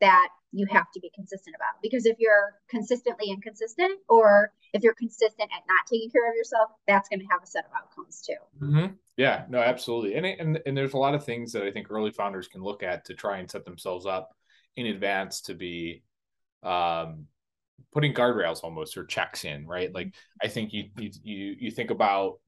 that 0.00 0.28
you 0.52 0.66
have 0.70 0.90
to 0.92 1.00
be 1.00 1.10
consistent 1.14 1.56
about 1.56 1.80
because 1.82 2.06
if 2.06 2.16
you're 2.18 2.54
consistently 2.68 3.30
inconsistent 3.30 3.98
or 4.08 4.52
if 4.72 4.82
you're 4.82 4.94
consistent 4.94 5.50
at 5.52 5.62
not 5.68 5.86
taking 5.90 6.10
care 6.10 6.28
of 6.28 6.36
yourself 6.36 6.70
that's 6.86 7.08
going 7.08 7.20
to 7.20 7.26
have 7.30 7.42
a 7.42 7.46
set 7.46 7.64
of 7.64 7.70
outcomes 7.76 8.22
too. 8.22 8.64
Mm-hmm. 8.64 8.94
yeah 9.16 9.44
no 9.48 9.58
absolutely. 9.58 10.14
And, 10.14 10.26
and 10.26 10.60
and 10.66 10.76
there's 10.76 10.94
a 10.94 10.98
lot 10.98 11.14
of 11.14 11.24
things 11.24 11.52
that 11.52 11.62
i 11.62 11.70
think 11.70 11.90
early 11.90 12.10
founders 12.10 12.48
can 12.48 12.62
look 12.62 12.82
at 12.82 13.04
to 13.06 13.14
try 13.14 13.38
and 13.38 13.50
set 13.50 13.64
themselves 13.64 14.06
up 14.06 14.36
in 14.76 14.86
advance 14.86 15.40
to 15.42 15.54
be 15.54 16.02
um 16.62 17.26
putting 17.92 18.12
guardrails 18.12 18.64
almost 18.64 18.96
or 18.96 19.04
checks 19.04 19.44
in, 19.44 19.66
right? 19.66 19.94
Like 19.94 20.14
I 20.42 20.48
think 20.48 20.72
you 20.72 20.84
you 20.96 21.10
you, 21.22 21.56
you 21.60 21.70
think 21.70 21.90
about 21.90 22.38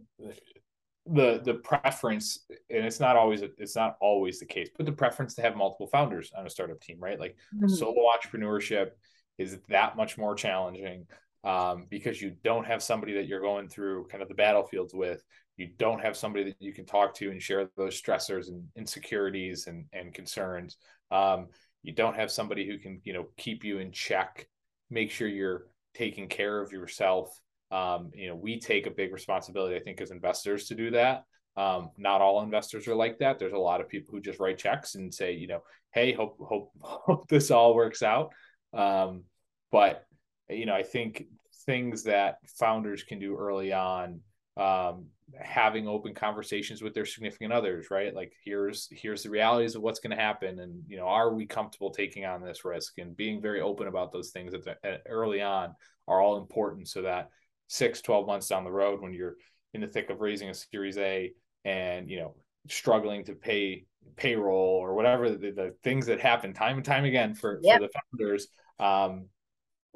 the 1.06 1.40
the 1.44 1.54
preference 1.54 2.40
and 2.68 2.84
it's 2.84 2.98
not 2.98 3.16
always 3.16 3.42
it's 3.58 3.76
not 3.76 3.96
always 4.00 4.40
the 4.40 4.46
case 4.46 4.68
but 4.76 4.86
the 4.86 4.92
preference 4.92 5.34
to 5.34 5.42
have 5.42 5.56
multiple 5.56 5.86
founders 5.86 6.32
on 6.36 6.46
a 6.46 6.50
startup 6.50 6.80
team 6.80 6.96
right 6.98 7.20
like 7.20 7.36
mm-hmm. 7.54 7.68
solo 7.68 8.10
entrepreneurship 8.10 8.90
is 9.38 9.58
that 9.68 9.96
much 9.96 10.18
more 10.18 10.34
challenging 10.34 11.06
um, 11.44 11.86
because 11.90 12.20
you 12.20 12.34
don't 12.42 12.66
have 12.66 12.82
somebody 12.82 13.12
that 13.14 13.28
you're 13.28 13.40
going 13.40 13.68
through 13.68 14.08
kind 14.08 14.20
of 14.20 14.28
the 14.28 14.34
battlefields 14.34 14.94
with 14.94 15.22
you 15.56 15.68
don't 15.78 16.02
have 16.02 16.16
somebody 16.16 16.44
that 16.44 16.60
you 16.60 16.72
can 16.72 16.84
talk 16.84 17.14
to 17.14 17.30
and 17.30 17.40
share 17.40 17.68
those 17.76 18.00
stressors 18.00 18.48
and 18.48 18.64
insecurities 18.76 19.68
and, 19.68 19.84
and 19.92 20.12
concerns 20.12 20.76
um, 21.12 21.46
you 21.84 21.92
don't 21.92 22.16
have 22.16 22.32
somebody 22.32 22.66
who 22.66 22.78
can 22.78 23.00
you 23.04 23.12
know 23.12 23.26
keep 23.36 23.62
you 23.62 23.78
in 23.78 23.92
check 23.92 24.48
make 24.90 25.10
sure 25.10 25.28
you're 25.28 25.66
taking 25.94 26.28
care 26.28 26.60
of 26.60 26.72
yourself. 26.72 27.38
Um, 27.70 28.10
you 28.14 28.28
know, 28.28 28.36
we 28.36 28.60
take 28.60 28.86
a 28.86 28.90
big 28.90 29.12
responsibility, 29.12 29.76
I 29.76 29.80
think, 29.80 30.00
as 30.00 30.10
investors 30.10 30.68
to 30.68 30.74
do 30.74 30.90
that. 30.92 31.24
Um, 31.56 31.90
not 31.96 32.20
all 32.20 32.42
investors 32.42 32.86
are 32.86 32.94
like 32.94 33.18
that. 33.18 33.38
There's 33.38 33.54
a 33.54 33.58
lot 33.58 33.80
of 33.80 33.88
people 33.88 34.12
who 34.12 34.20
just 34.20 34.38
write 34.38 34.58
checks 34.58 34.94
and 34.94 35.12
say, 35.12 35.32
you 35.32 35.46
know, 35.46 35.60
hey, 35.92 36.12
hope 36.12 36.36
hope 36.38 36.70
hope 36.80 37.28
this 37.28 37.50
all 37.50 37.74
works 37.74 38.02
out. 38.02 38.32
Um, 38.72 39.24
but 39.72 40.04
you 40.48 40.66
know, 40.66 40.74
I 40.74 40.82
think 40.82 41.24
things 41.64 42.04
that 42.04 42.38
founders 42.58 43.02
can 43.02 43.18
do 43.18 43.36
early 43.36 43.72
on 43.72 44.20
um, 44.56 45.06
having 45.40 45.88
open 45.88 46.14
conversations 46.14 46.82
with 46.82 46.94
their 46.94 47.04
significant 47.04 47.52
others 47.52 47.90
right 47.90 48.14
like 48.14 48.32
here's 48.44 48.88
here's 48.92 49.24
the 49.24 49.30
realities 49.30 49.74
of 49.74 49.82
what's 49.82 49.98
going 49.98 50.16
to 50.16 50.22
happen 50.22 50.60
and 50.60 50.82
you 50.86 50.96
know 50.96 51.06
are 51.06 51.34
we 51.34 51.44
comfortable 51.44 51.90
taking 51.90 52.24
on 52.24 52.40
this 52.40 52.64
risk 52.64 52.98
and 52.98 53.16
being 53.16 53.42
very 53.42 53.60
open 53.60 53.88
about 53.88 54.12
those 54.12 54.30
things 54.30 54.54
at, 54.54 54.64
the, 54.64 54.76
at 54.84 55.02
early 55.08 55.42
on 55.42 55.74
are 56.06 56.20
all 56.20 56.38
important 56.38 56.86
so 56.86 57.02
that 57.02 57.28
six 57.66 58.00
12 58.00 58.26
months 58.26 58.46
down 58.46 58.62
the 58.62 58.70
road 58.70 59.00
when 59.00 59.12
you're 59.12 59.34
in 59.74 59.80
the 59.80 59.88
thick 59.88 60.10
of 60.10 60.20
raising 60.20 60.48
a 60.48 60.54
series 60.54 60.96
a 60.96 61.32
and 61.64 62.08
you 62.08 62.18
know 62.18 62.34
struggling 62.68 63.24
to 63.24 63.34
pay 63.34 63.84
payroll 64.16 64.78
or 64.80 64.94
whatever 64.94 65.30
the, 65.30 65.50
the 65.50 65.74
things 65.82 66.06
that 66.06 66.20
happen 66.20 66.54
time 66.54 66.76
and 66.76 66.84
time 66.84 67.04
again 67.04 67.34
for, 67.34 67.58
yep. 67.62 67.80
for 67.80 67.86
the 67.86 67.92
founders 68.12 68.48
um, 68.78 69.26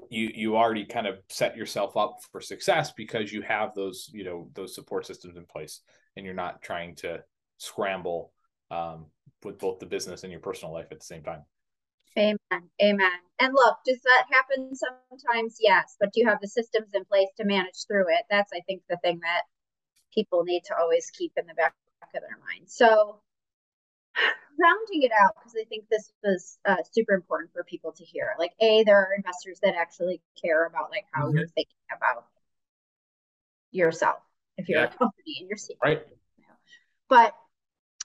you 0.09 0.31
you 0.35 0.57
already 0.57 0.85
kind 0.85 1.07
of 1.07 1.19
set 1.29 1.57
yourself 1.57 1.97
up 1.97 2.19
for 2.33 2.41
success 2.41 2.93
because 2.93 3.33
you 3.33 3.43
have 3.43 3.75
those 3.75 4.11
you 4.13 4.25
know 4.25 4.49
those 4.55 4.75
support 4.75 5.07
systems 5.07 5.37
in 5.37 5.45
place 5.45 5.81
and 6.17 6.25
you're 6.25 6.35
not 6.35 6.63
trying 6.63 6.95
to 6.97 7.23
scramble 7.59 8.33
um, 8.71 9.07
with 9.45 9.59
both 9.59 9.79
the 9.79 9.87
business 9.87 10.23
and 10.23 10.33
your 10.33 10.41
personal 10.41 10.73
life 10.73 10.89
at 10.91 11.01
the 11.01 11.07
same 11.07 11.23
time 11.23 11.43
Amen. 12.19 12.39
Amen. 12.83 13.13
And 13.39 13.55
look, 13.55 13.79
does 13.87 14.01
that 14.03 14.25
happen 14.31 14.75
sometimes? 14.75 15.59
Yes. 15.61 15.97
But 16.01 16.13
do 16.13 16.21
you 16.21 16.29
have 16.29 16.41
the 16.41 16.49
systems 16.49 16.89
in 16.93 17.05
place 17.05 17.29
to 17.37 17.45
manage 17.45 17.87
through 17.87 18.09
it? 18.09 18.25
That's, 18.29 18.51
I 18.53 18.61
think, 18.67 18.83
the 18.89 18.99
thing 18.99 19.21
that 19.21 19.43
people 20.13 20.43
need 20.45 20.63
to 20.67 20.77
always 20.77 21.09
keep 21.11 21.33
in 21.37 21.47
the 21.47 21.55
back 21.55 21.75
of 22.03 22.09
their 22.13 22.39
mind. 22.45 22.69
So, 22.69 23.21
rounding 24.59 25.03
it 25.03 25.13
out, 25.13 25.35
because 25.39 25.57
I 25.61 25.65
think 25.69 25.85
this 25.91 26.13
was 26.23 26.59
uh, 26.67 26.77
super 26.93 27.15
important 27.15 27.53
for 27.53 27.65
people 27.65 27.93
to 27.93 28.05
hear. 28.05 28.31
Like, 28.39 28.53
A, 28.61 28.85
there 28.85 28.99
are 28.99 29.15
investors 29.17 29.59
that 29.63 29.75
actually 29.75 30.21
care 30.43 30.67
about 30.67 30.91
like 30.91 31.05
how 31.13 31.27
mm-hmm. 31.27 31.39
you're 31.39 31.49
thinking 31.49 31.77
about 31.97 32.27
yourself 33.73 34.19
if 34.57 34.69
you're 34.69 34.81
yeah. 34.81 34.87
a 34.87 34.99
company 34.99 35.37
and 35.41 35.49
you're 35.49 35.57
seeing 35.57 35.79
right. 35.83 36.03
But 37.09 37.35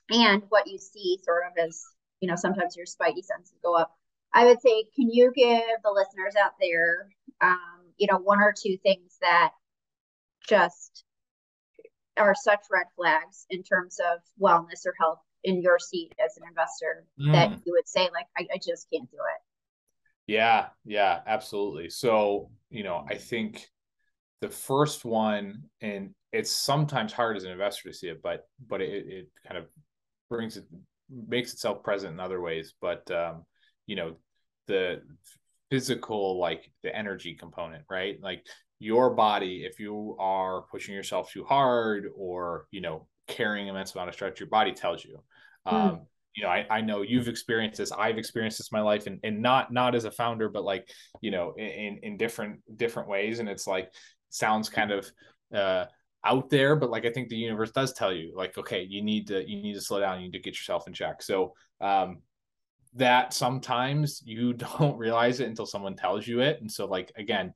and 0.10 0.44
what 0.50 0.68
you 0.68 0.78
see 0.78 1.20
sort 1.24 1.44
of 1.46 1.68
as 1.68 1.84
you 2.20 2.28
know 2.28 2.36
sometimes 2.36 2.76
your 2.76 2.86
spidey 2.86 3.24
senses 3.24 3.58
go 3.64 3.76
up 3.76 3.96
i 4.34 4.46
would 4.46 4.62
say 4.62 4.84
can 4.96 5.10
you 5.10 5.32
give 5.36 5.64
the 5.84 5.92
listeners 5.92 6.36
out 6.42 6.54
there 6.60 7.10
um, 7.42 7.82
you 7.98 8.08
know 8.10 8.18
one 8.18 8.40
or 8.40 8.54
two 8.56 8.78
things 8.84 9.18
that 9.22 9.52
just 10.48 11.04
are 12.18 12.36
such 12.36 12.60
red 12.72 12.86
flags 12.96 13.46
in 13.50 13.64
terms 13.64 13.98
of 14.00 14.20
wellness 14.42 14.86
or 14.86 14.94
health 15.00 15.20
in 15.46 15.62
your 15.62 15.80
seat 15.80 16.14
as 16.24 16.38
an 16.38 16.44
investor 16.48 17.06
mm. 17.20 17.32
that 17.32 17.62
you 17.66 17.74
would 17.74 17.88
say 17.88 18.10
like 18.14 18.28
I, 18.38 18.48
I 18.54 18.58
just 18.58 18.88
can't 18.92 19.10
do 19.10 19.18
it. 19.18 20.34
Yeah 20.34 20.68
yeah 20.84 21.22
absolutely. 21.26 21.90
So 21.90 22.50
you 22.70 22.84
know 22.84 23.06
i 23.10 23.16
think 23.16 23.68
the 24.42 24.50
first 24.50 25.06
one 25.06 25.64
and 25.82 26.10
it's 26.34 26.52
sometimes 26.52 27.14
hard 27.14 27.38
as 27.38 27.46
an 27.46 27.52
investor 27.52 27.90
to 27.90 27.96
see 27.96 28.08
it 28.08 28.22
but 28.22 28.48
but 28.68 28.82
it, 28.82 29.06
it 29.08 29.30
kind 29.48 29.58
of 29.58 29.66
brings 30.30 30.58
it 30.58 30.66
makes 31.10 31.54
itself 31.54 31.84
present 31.84 32.14
in 32.14 32.20
other 32.20 32.42
ways. 32.42 32.74
But 32.82 33.10
um 33.12 33.46
you 33.86 33.96
know 33.96 34.16
the 34.68 35.02
physical 35.70 36.40
like 36.40 36.72
the 36.84 36.96
energy 36.96 37.36
component 37.36 37.84
right? 37.90 38.18
Like 38.22 38.46
your 38.80 39.12
body 39.12 39.66
if 39.66 39.80
you 39.80 40.16
are 40.20 40.64
pushing 40.64 40.94
yourself 40.94 41.32
too 41.32 41.44
hard 41.44 42.08
or 42.16 42.68
you 42.72 42.82
know 42.82 43.08
carrying 43.28 43.68
immense 43.68 43.96
amount 43.96 44.10
of 44.10 44.16
stress 44.16 44.40
your 44.40 44.50
body 44.50 44.72
tells 44.72 45.04
you 45.04 45.18
mm. 45.68 45.74
um 45.74 46.02
you 46.36 46.44
know 46.44 46.50
I, 46.50 46.66
I 46.70 46.82
know 46.82 47.02
you've 47.02 47.28
experienced 47.28 47.78
this 47.78 47.92
i've 47.92 48.18
experienced 48.18 48.58
this 48.58 48.70
in 48.72 48.78
my 48.78 48.84
life 48.84 49.08
and, 49.08 49.20
and 49.24 49.42
not 49.42 49.72
not 49.72 49.96
as 49.96 50.06
a 50.06 50.12
founder 50.12 50.50
but 50.50 50.64
like 50.64 50.90
you 51.22 51.32
know 51.32 51.54
in 51.58 52.00
in 52.04 52.18
different 52.18 52.60
different 52.78 53.10
ways 53.10 53.40
and 53.40 53.50
it's 53.50 53.68
like 53.68 53.90
sounds 54.30 54.70
kind 54.70 54.92
of 54.92 55.10
uh 55.54 55.86
out 56.26 56.50
there 56.50 56.76
but 56.76 56.90
like 56.90 57.06
i 57.06 57.12
think 57.12 57.30
the 57.30 57.36
universe 57.36 57.72
does 57.72 57.94
tell 57.94 58.12
you 58.12 58.34
like 58.36 58.58
okay 58.58 58.86
you 58.90 59.02
need 59.02 59.28
to 59.28 59.48
you 59.50 59.62
need 59.62 59.74
to 59.74 59.82
slow 59.82 60.00
down 60.00 60.20
you 60.20 60.26
need 60.26 60.34
to 60.34 60.40
get 60.40 60.56
yourself 60.56 60.88
in 60.88 60.94
check 60.94 61.22
so 61.22 61.54
um 61.82 62.18
that 62.96 63.34
sometimes 63.34 64.22
you 64.26 64.54
don't 64.78 64.98
realize 64.98 65.40
it 65.40 65.48
until 65.48 65.66
someone 65.66 65.96
tells 65.96 66.28
you 66.28 66.42
it 66.42 66.60
and 66.62 66.72
so 66.72 66.86
like 66.86 67.12
again 67.18 67.54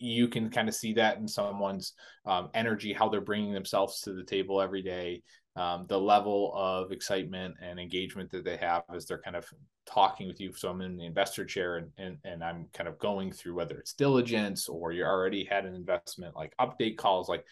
you 0.00 0.28
can 0.28 0.48
kind 0.50 0.68
of 0.68 0.74
see 0.74 0.94
that 0.94 1.18
in 1.18 1.28
someone's 1.28 1.92
um, 2.24 2.48
energy 2.54 2.92
how 2.92 3.08
they're 3.08 3.20
bringing 3.20 3.52
themselves 3.52 4.00
to 4.00 4.14
the 4.14 4.24
table 4.24 4.60
every 4.60 4.82
day 4.82 5.22
um, 5.56 5.86
the 5.88 6.00
level 6.00 6.52
of 6.54 6.92
excitement 6.92 7.56
and 7.60 7.78
engagement 7.78 8.30
that 8.30 8.44
they 8.44 8.56
have 8.56 8.84
as 8.94 9.06
they're 9.06 9.20
kind 9.20 9.36
of 9.36 9.46
talking 9.86 10.28
with 10.28 10.40
you. 10.40 10.52
So 10.54 10.70
I'm 10.70 10.80
in 10.80 10.96
the 10.96 11.06
investor 11.06 11.44
chair 11.44 11.76
and, 11.76 11.90
and, 11.98 12.18
and 12.24 12.44
I'm 12.44 12.68
kind 12.72 12.88
of 12.88 12.98
going 12.98 13.32
through 13.32 13.54
whether 13.54 13.78
it's 13.78 13.92
diligence 13.92 14.68
or 14.68 14.92
you 14.92 15.04
already 15.04 15.44
had 15.44 15.64
an 15.64 15.74
investment, 15.74 16.36
like 16.36 16.54
update 16.60 16.96
calls, 16.96 17.28
like 17.28 17.44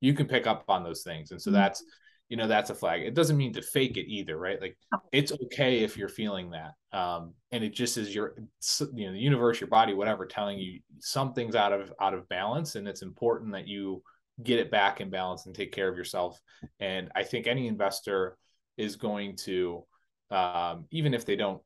you 0.00 0.12
can 0.12 0.26
pick 0.26 0.46
up 0.46 0.64
on 0.68 0.84
those 0.84 1.02
things. 1.02 1.30
And 1.30 1.40
so 1.40 1.48
mm-hmm. 1.48 1.56
that's, 1.56 1.82
you 2.28 2.36
know, 2.36 2.48
that's 2.48 2.70
a 2.70 2.74
flag. 2.74 3.02
It 3.02 3.14
doesn't 3.14 3.36
mean 3.36 3.52
to 3.54 3.62
fake 3.62 3.96
it 3.96 4.10
either, 4.10 4.36
right? 4.36 4.60
Like 4.60 4.76
oh. 4.94 4.98
it's 5.12 5.32
okay 5.32 5.84
if 5.84 5.96
you're 5.96 6.08
feeling 6.08 6.50
that. 6.50 6.72
Um, 6.92 7.32
and 7.52 7.64
it 7.64 7.72
just 7.72 7.96
is 7.96 8.14
your, 8.14 8.34
you 8.94 9.06
know, 9.06 9.12
the 9.12 9.18
universe, 9.18 9.60
your 9.60 9.70
body, 9.70 9.94
whatever, 9.94 10.26
telling 10.26 10.58
you 10.58 10.80
something's 10.98 11.54
out 11.54 11.72
of, 11.72 11.92
out 12.00 12.14
of 12.14 12.28
balance. 12.28 12.74
And 12.74 12.86
it's 12.86 13.02
important 13.02 13.52
that 13.52 13.68
you 13.68 14.02
get 14.42 14.58
it 14.58 14.70
back 14.70 15.00
in 15.00 15.10
balance 15.10 15.46
and 15.46 15.54
take 15.54 15.72
care 15.72 15.88
of 15.88 15.96
yourself. 15.96 16.40
And 16.80 17.10
I 17.14 17.22
think 17.22 17.46
any 17.46 17.66
investor 17.66 18.36
is 18.76 18.96
going 18.96 19.36
to, 19.36 19.84
um, 20.30 20.86
even 20.90 21.14
if 21.14 21.24
they 21.24 21.36
don't 21.36 21.62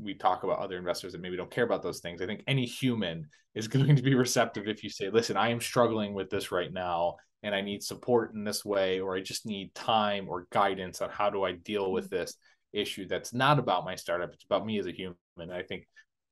we 0.00 0.14
talk 0.14 0.44
about 0.44 0.60
other 0.60 0.78
investors 0.78 1.12
that 1.12 1.20
maybe 1.20 1.36
don't 1.36 1.50
care 1.50 1.64
about 1.64 1.82
those 1.82 2.00
things. 2.00 2.22
I 2.22 2.26
think 2.26 2.42
any 2.46 2.64
human 2.64 3.28
is 3.54 3.68
going 3.68 3.96
to 3.96 4.02
be 4.02 4.14
receptive 4.14 4.68
if 4.68 4.82
you 4.82 4.90
say, 4.90 5.10
listen, 5.10 5.36
I 5.36 5.48
am 5.48 5.60
struggling 5.60 6.14
with 6.14 6.30
this 6.30 6.52
right 6.52 6.72
now 6.72 7.16
and 7.42 7.54
I 7.54 7.60
need 7.60 7.82
support 7.82 8.34
in 8.34 8.44
this 8.44 8.64
way, 8.64 9.00
or 9.00 9.16
I 9.16 9.20
just 9.20 9.46
need 9.46 9.74
time 9.74 10.28
or 10.28 10.46
guidance 10.50 11.00
on 11.00 11.10
how 11.10 11.30
do 11.30 11.44
I 11.44 11.52
deal 11.52 11.92
with 11.92 12.06
mm-hmm. 12.06 12.16
this 12.16 12.34
issue 12.72 13.06
that's 13.06 13.32
not 13.32 13.58
about 13.58 13.84
my 13.84 13.94
startup. 13.94 14.32
It's 14.32 14.44
about 14.44 14.66
me 14.66 14.78
as 14.78 14.86
a 14.86 14.92
human. 14.92 15.16
I 15.38 15.62
think, 15.62 15.86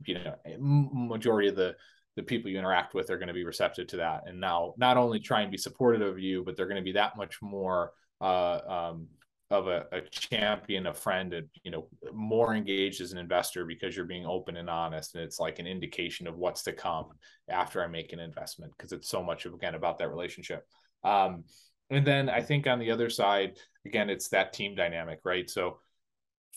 you 0.04 0.18
know, 0.18 0.34
majority 0.58 1.48
of 1.48 1.56
the 1.56 1.76
the 2.16 2.22
people 2.22 2.50
you 2.50 2.58
interact 2.58 2.94
with 2.94 3.10
are 3.10 3.18
going 3.18 3.28
to 3.28 3.34
be 3.34 3.44
receptive 3.44 3.86
to 3.88 3.98
that. 3.98 4.24
And 4.26 4.40
now 4.40 4.74
not 4.78 4.96
only 4.96 5.20
try 5.20 5.42
and 5.42 5.50
be 5.50 5.58
supportive 5.58 6.02
of 6.02 6.18
you, 6.18 6.42
but 6.44 6.56
they're 6.56 6.66
going 6.66 6.76
to 6.76 6.82
be 6.82 6.92
that 6.92 7.16
much 7.16 7.40
more 7.42 7.92
uh, 8.20 8.60
um, 8.66 9.08
of 9.50 9.68
a, 9.68 9.84
a, 9.92 10.00
champion, 10.10 10.86
a 10.86 10.94
friend, 10.94 11.32
and 11.34 11.48
you 11.62 11.70
know, 11.70 11.86
more 12.12 12.54
engaged 12.54 13.00
as 13.00 13.12
an 13.12 13.18
investor 13.18 13.64
because 13.64 13.94
you're 13.94 14.06
being 14.06 14.26
open 14.26 14.56
and 14.56 14.68
honest, 14.68 15.14
and 15.14 15.22
it's 15.22 15.38
like 15.38 15.58
an 15.58 15.66
indication 15.66 16.26
of 16.26 16.36
what's 16.36 16.62
to 16.64 16.72
come 16.72 17.06
after 17.48 17.82
I 17.82 17.86
make 17.86 18.12
an 18.12 18.18
investment 18.18 18.72
because 18.76 18.92
it's 18.92 19.08
so 19.08 19.22
much 19.22 19.46
again 19.46 19.74
about 19.74 19.98
that 19.98 20.10
relationship. 20.10 20.66
Um, 21.04 21.44
and 21.90 22.04
then 22.04 22.28
I 22.28 22.40
think 22.40 22.66
on 22.66 22.80
the 22.80 22.90
other 22.90 23.08
side, 23.08 23.58
again, 23.84 24.10
it's 24.10 24.28
that 24.30 24.52
team 24.52 24.74
dynamic, 24.74 25.20
right? 25.24 25.48
So 25.48 25.78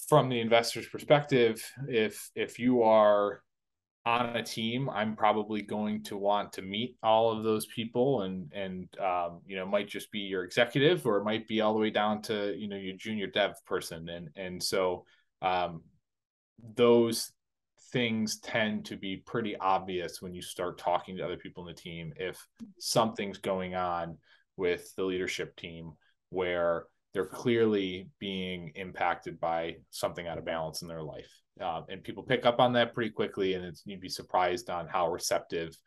from 0.07 0.29
the 0.29 0.39
investor's 0.39 0.87
perspective, 0.87 1.63
if 1.87 2.31
if 2.33 2.57
you 2.57 2.83
are 2.83 3.43
on 4.05 4.35
a 4.35 4.43
team, 4.43 4.89
I'm 4.89 5.15
probably 5.15 5.61
going 5.61 6.03
to 6.05 6.17
want 6.17 6.53
to 6.53 6.61
meet 6.61 6.95
all 7.03 7.31
of 7.35 7.43
those 7.43 7.65
people, 7.67 8.21
and 8.21 8.51
and 8.53 8.87
um, 8.99 9.41
you 9.45 9.55
know 9.55 9.65
might 9.65 9.87
just 9.87 10.11
be 10.11 10.19
your 10.19 10.43
executive, 10.43 11.05
or 11.05 11.17
it 11.17 11.23
might 11.23 11.47
be 11.47 11.61
all 11.61 11.73
the 11.73 11.79
way 11.79 11.89
down 11.89 12.21
to 12.23 12.55
you 12.57 12.67
know 12.67 12.77
your 12.77 12.95
junior 12.95 13.27
dev 13.27 13.53
person, 13.65 14.09
and 14.09 14.29
and 14.35 14.63
so 14.63 15.05
um, 15.41 15.83
those 16.75 17.31
things 17.91 18.39
tend 18.39 18.85
to 18.85 18.95
be 18.95 19.17
pretty 19.17 19.55
obvious 19.57 20.21
when 20.21 20.33
you 20.33 20.41
start 20.41 20.77
talking 20.77 21.17
to 21.17 21.25
other 21.25 21.37
people 21.37 21.67
in 21.67 21.73
the 21.73 21.81
team 21.81 22.13
if 22.17 22.45
something's 22.77 23.39
going 23.39 23.73
on 23.73 24.17
with 24.57 24.93
the 24.95 25.03
leadership 25.03 25.55
team 25.55 25.93
where 26.29 26.85
they're 27.13 27.25
clearly 27.25 28.07
being 28.19 28.71
impacted 28.75 29.39
by 29.39 29.75
something 29.89 30.27
out 30.27 30.37
of 30.37 30.45
balance 30.45 30.83
in 30.83 30.87
their 30.87 31.01
life 31.01 31.31
uh, 31.61 31.81
and 31.89 32.03
people 32.03 32.23
pick 32.23 32.45
up 32.45 32.59
on 32.59 32.73
that 32.73 32.93
pretty 32.93 33.09
quickly 33.09 33.53
and 33.53 33.65
it's 33.65 33.83
you'd 33.85 34.01
be 34.01 34.09
surprised 34.09 34.69
on 34.69 34.87
how 34.87 35.11
receptive 35.11 35.77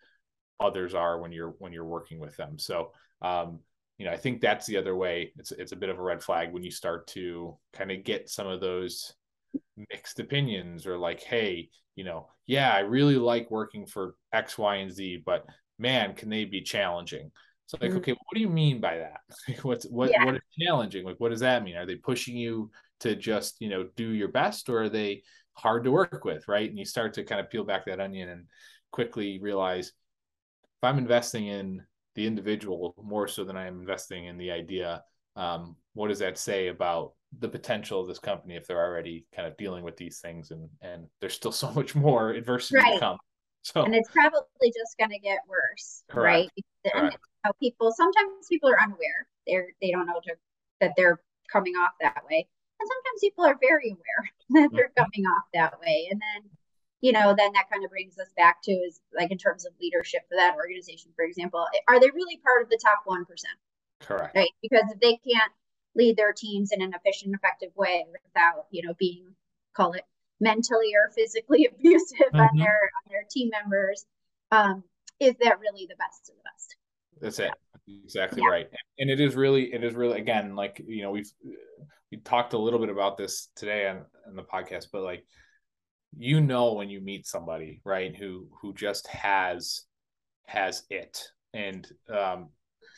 others 0.61 0.95
are 0.95 1.19
when 1.19 1.33
you're 1.33 1.55
when 1.59 1.73
you're 1.73 1.85
working 1.85 2.19
with 2.19 2.37
them. 2.37 2.59
So 2.59 2.93
um, 3.21 3.61
you 3.99 4.07
know 4.07 4.13
i 4.13 4.17
think 4.17 4.41
that's 4.41 4.67
the 4.67 4.77
other 4.77 4.97
way. 4.97 5.33
It's 5.37 5.53
it's 5.53 5.73
a 5.73 5.77
bit 5.77 5.91
of 5.91 5.99
a 5.99 6.03
red 6.03 6.23
flag 6.23 6.53
when 6.53 6.63
you 6.63 6.71
start 6.71 7.07
to 7.09 7.57
kind 7.73 7.91
of 7.91 8.05
get 8.05 8.29
some 8.29 8.47
of 8.47 8.61
those 8.61 9.13
mixed 9.91 10.19
opinions 10.19 10.87
or 10.87 10.97
like 10.99 11.23
hey 11.23 11.69
you 11.95 12.05
know 12.05 12.29
yeah 12.47 12.73
i 12.73 12.81
really 12.81 13.17
like 13.17 13.51
working 13.51 13.85
for 13.85 14.15
x 14.33 14.57
y 14.57 14.77
and 14.77 14.91
z 14.91 15.23
but 15.25 15.45
man 15.79 16.15
can 16.15 16.31
they 16.31 16.45
be 16.45 16.63
challenging? 16.63 17.31
So 17.67 17.79
like 17.81 17.91
mm-hmm. 17.91 17.99
okay 17.99 18.13
what 18.13 18.35
do 18.35 18.41
you 18.41 18.49
mean 18.49 18.81
by 18.81 18.99
that? 18.99 19.21
What's 19.63 19.87
what 19.87 20.11
yeah. 20.11 20.25
what 20.25 20.37
is 20.37 20.41
challenging? 20.61 21.05
Like 21.05 21.17
what 21.19 21.31
does 21.31 21.41
that 21.41 21.63
mean? 21.65 21.77
Are 21.77 21.87
they 21.87 21.97
pushing 21.97 22.37
you 22.37 22.71
to 23.01 23.17
just 23.17 23.61
you 23.61 23.69
know 23.69 23.89
do 23.97 24.11
your 24.11 24.29
best 24.29 24.69
or 24.69 24.83
are 24.83 24.89
they 24.89 25.23
hard 25.55 25.85
to 25.85 25.91
work 25.91 26.25
with, 26.25 26.47
right? 26.49 26.69
And 26.69 26.79
you 26.79 26.85
start 26.85 27.15
to 27.15 27.25
kind 27.25 27.41
of 27.41 27.51
peel 27.51 27.65
back 27.65 27.87
that 27.87 28.01
onion 28.01 28.29
and 28.29 28.47
quickly 28.91 29.39
realize 29.41 29.89
if 29.89 30.85
I'm 30.85 30.99
investing 30.99 31.47
in 31.47 31.83
the 32.15 32.27
individual 32.27 32.95
more 33.03 33.29
so 33.29 33.45
than 33.45 33.57
I 33.57 33.67
am 33.67 33.81
investing 33.81 34.27
in 34.27 34.37
the 34.37 34.51
idea, 34.51 35.03
um, 35.37 35.77
what 35.95 36.09
does 36.09 36.19
that 36.19 36.39
say 36.39 36.69
about 36.69 37.13
the 37.39 37.49
potential 37.49 38.01
of 38.01 38.09
this 38.09 38.19
company 38.19 38.57
if 38.57 38.67
they're 38.67 38.85
already 38.85 39.27
kind 39.35 39.49
of 39.49 39.57
dealing 39.57 39.83
with 39.83 39.97
these 39.97 40.19
things 40.19 40.51
and 40.51 40.69
and 40.83 41.07
there's 41.21 41.33
still 41.35 41.53
so 41.65 41.71
much 41.73 41.95
more 41.95 42.31
adversity 42.31 42.77
right. 42.79 42.95
to 42.95 43.01
come. 43.01 43.19
So 43.63 43.85
and 43.85 43.95
it's 43.95 44.11
probably 44.11 44.73
just 44.77 44.99
going 44.99 45.11
to 45.11 45.19
get 45.21 45.39
worse, 45.49 46.03
correct. 46.11 46.51
right? 46.85 46.93
Correct. 46.93 47.17
How 47.45 47.53
people 47.61 47.93
sometimes 47.93 48.47
people 48.49 48.69
are 48.71 48.81
unaware. 48.81 49.27
They're 49.47 49.69
they 49.81 49.91
don't 49.93 50.07
know 50.07 50.21
to, 50.25 50.35
that 50.81 50.93
they're 50.97 51.21
coming 51.51 51.75
off 51.75 51.93
that 52.01 52.23
way. 52.29 52.49
And 52.83 52.91
sometimes 52.91 53.21
people 53.21 53.45
are 53.45 53.59
very 53.61 53.91
aware 53.91 54.31
that 54.51 54.71
they're 54.75 54.91
mm-hmm. 54.91 55.05
coming 55.05 55.27
off 55.27 55.45
that 55.55 55.79
way. 55.81 56.09
And 56.11 56.21
then, 56.21 56.51
you 57.01 57.13
know, 57.13 57.35
then 57.37 57.53
that 57.53 57.71
kind 57.71 57.85
of 57.85 57.91
brings 57.91 58.19
us 58.19 58.29
back 58.37 58.63
to 58.65 58.73
is 58.73 59.01
like 59.17 59.31
in 59.31 59.39
terms 59.39 59.65
of 59.65 59.73
leadership 59.81 60.23
for 60.29 60.37
that 60.37 60.57
organization, 60.57 61.13
for 61.15 61.25
example, 61.25 61.65
are 61.89 62.01
they 62.01 62.11
really 62.11 62.39
part 62.43 62.63
of 62.63 62.71
the 62.71 62.81
top 62.83 63.05
1%? 63.07 63.23
Correct. 64.01 64.35
Right. 64.35 64.51
Because 64.61 64.85
if 64.93 65.01
they 65.01 65.19
can't 65.23 65.53
lead 65.95 66.17
their 66.17 66.33
teams 66.33 66.73
in 66.73 66.83
an 66.83 66.93
efficient, 66.95 67.35
effective 67.35 67.71
way 67.77 68.05
without, 68.25 68.67
you 68.71 68.83
know, 68.83 68.95
being, 68.99 69.35
call 69.77 69.93
it 69.93 70.03
mentally 70.41 70.91
or 70.95 71.13
physically 71.15 71.67
abusive 71.73 72.19
mm-hmm. 72.35 72.41
on 72.41 72.57
their 72.57 72.91
on 72.99 73.11
their 73.11 73.25
team 73.31 73.51
members, 73.51 74.07
um, 74.51 74.83
is 75.21 75.35
that 75.41 75.61
really 75.61 75.87
the 75.87 75.97
best 75.97 76.29
of 76.29 76.37
the 76.37 76.43
best? 76.43 76.77
That's 77.21 77.39
it. 77.39 77.53
Exactly 78.05 78.43
yeah. 78.43 78.49
right. 78.49 78.69
And 78.99 79.11
it 79.11 79.21
is 79.21 79.35
really, 79.35 79.73
it 79.73 79.85
is 79.85 79.95
really, 79.95 80.21
again, 80.21 80.55
like, 80.55 80.83
you 80.87 81.03
know, 81.03 81.11
we've, 81.11 81.31
we 82.13 82.19
talked 82.19 82.53
a 82.53 82.59
little 82.59 82.79
bit 82.79 82.91
about 82.91 83.17
this 83.17 83.49
today 83.57 83.89
on, 83.89 84.05
on 84.29 84.37
the 84.37 84.43
podcast, 84.43 84.89
but 84.93 85.03
like 85.03 85.25
you 86.17 86.43
know 86.43 86.75
when 86.75 86.91
you 86.91 87.01
meet 87.01 87.27
somebody 87.27 87.81
right 87.85 88.15
who 88.15 88.47
who 88.61 88.75
just 88.75 89.07
has 89.09 89.85
has 90.47 90.85
it. 90.91 91.19
And 91.55 91.89
um 92.11 92.51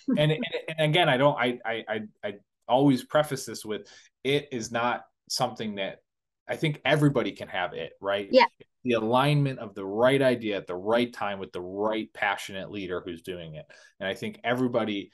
and, 0.18 0.32
and, 0.32 0.44
and 0.68 0.90
again 0.90 1.08
i 1.08 1.16
don't 1.16 1.38
I, 1.38 1.58
I 1.64 1.84
i 1.88 2.00
i 2.22 2.34
always 2.68 3.02
preface 3.02 3.46
this 3.46 3.64
with 3.64 3.88
it 4.22 4.48
is 4.52 4.70
not 4.70 5.04
something 5.30 5.76
that 5.76 6.02
i 6.46 6.56
think 6.56 6.82
everybody 6.84 7.32
can 7.32 7.48
have 7.48 7.72
it 7.72 7.92
right? 8.02 8.28
Yeah. 8.30 8.44
The 8.84 8.94
alignment 8.94 9.60
of 9.60 9.74
the 9.74 9.86
right 9.86 10.20
idea 10.20 10.58
at 10.58 10.66
the 10.66 10.74
right 10.74 11.10
time 11.10 11.38
with 11.38 11.52
the 11.52 11.60
right 11.62 12.12
passionate 12.12 12.70
leader 12.70 13.00
who's 13.02 13.22
doing 13.22 13.54
it. 13.54 13.64
And 13.98 14.08
i 14.08 14.14
think 14.14 14.40
everybody 14.44 15.10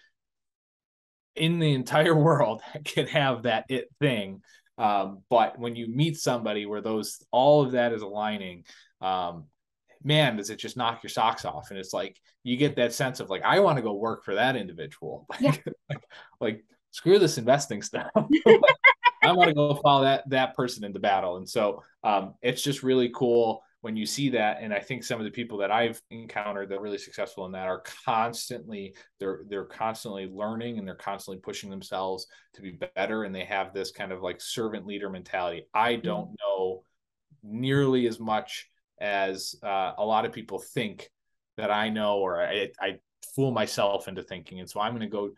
in 1.37 1.59
the 1.59 1.73
entire 1.73 2.15
world 2.29 2.63
can 2.85 3.07
have 3.07 3.45
that 3.45 3.65
it 3.69 3.89
thing 4.01 4.43
um, 4.81 5.23
but 5.29 5.59
when 5.59 5.77
you 5.77 5.89
meet 5.89 6.17
somebody 6.17 6.65
where 6.65 6.81
those 6.81 7.23
all 7.31 7.63
of 7.63 7.73
that 7.73 7.93
is 7.93 8.01
aligning, 8.01 8.65
um, 9.03 9.45
man, 10.03 10.37
does 10.37 10.49
it 10.49 10.57
just 10.57 10.79
knock 10.79 11.03
your 11.03 11.11
socks 11.11 11.45
off? 11.45 11.69
And 11.69 11.79
it's 11.79 11.93
like 11.93 12.17
you 12.45 12.57
get 12.57 12.77
that 12.77 12.95
sense 12.95 13.21
of 13.21 13.29
like, 13.29 13.43
I 13.43 13.61
want 13.61 13.77
to 13.77 13.83
go 13.83 13.93
work 13.93 14.25
for 14.25 14.35
that 14.35 14.57
individual. 14.57 15.27
Yeah. 15.41 15.55
like, 15.91 16.03
like, 16.41 16.65
screw 16.93 17.19
this 17.19 17.37
investing 17.37 17.83
stuff. 17.83 18.11
I 19.23 19.33
want 19.33 19.49
to 19.49 19.55
go 19.55 19.75
follow 19.75 20.05
that 20.05 20.29
that 20.31 20.57
person 20.57 20.83
into 20.83 20.99
battle. 20.99 21.37
And 21.37 21.47
so 21.47 21.83
um, 22.03 22.35
it's 22.41 22.63
just 22.63 22.83
really 22.83 23.11
cool 23.15 23.63
when 23.83 23.97
you 23.97 24.07
see 24.07 24.29
that 24.29 24.59
and 24.61 24.73
i 24.73 24.79
think 24.79 25.03
some 25.03 25.19
of 25.19 25.25
the 25.25 25.31
people 25.31 25.59
that 25.59 25.71
i've 25.71 26.01
encountered 26.11 26.69
that 26.69 26.79
are 26.79 26.83
really 26.83 26.99
successful 26.99 27.47
in 27.47 27.53
that 27.53 27.67
are 27.67 27.83
constantly 28.05 28.95
they're 29.19 29.43
they're 29.49 29.65
constantly 29.65 30.27
learning 30.27 30.79
and 30.79 30.87
they're 30.87 30.95
constantly 30.95 31.41
pushing 31.41 31.71
themselves 31.71 32.27
to 32.55 32.63
be 32.63 32.79
better 32.95 33.25
and 33.25 33.35
they 33.35 33.45
have 33.45 33.73
this 33.73 33.91
kind 33.91 34.13
of 34.13 34.23
like 34.23 34.41
servant 34.41 34.87
leader 34.87 35.11
mentality 35.11 35.67
i 35.75 35.95
mm-hmm. 35.95 36.07
don't 36.07 36.31
know 36.41 36.83
nearly 37.43 38.07
as 38.07 38.21
much 38.21 38.69
as 39.01 39.55
uh, 39.63 39.93
a 39.97 40.05
lot 40.05 40.27
of 40.27 40.33
people 40.33 40.59
think 40.59 41.11
that 41.57 41.71
i 41.71 41.89
know 41.89 42.19
or 42.19 42.43
I, 42.43 42.71
I 42.81 42.99
fool 43.35 43.51
myself 43.51 44.09
into 44.09 44.23
thinking 44.23 44.61
and 44.61 44.69
so 44.69 44.81
i'm 44.81 44.93
going 44.93 45.01
to 45.01 45.07
go 45.07 45.31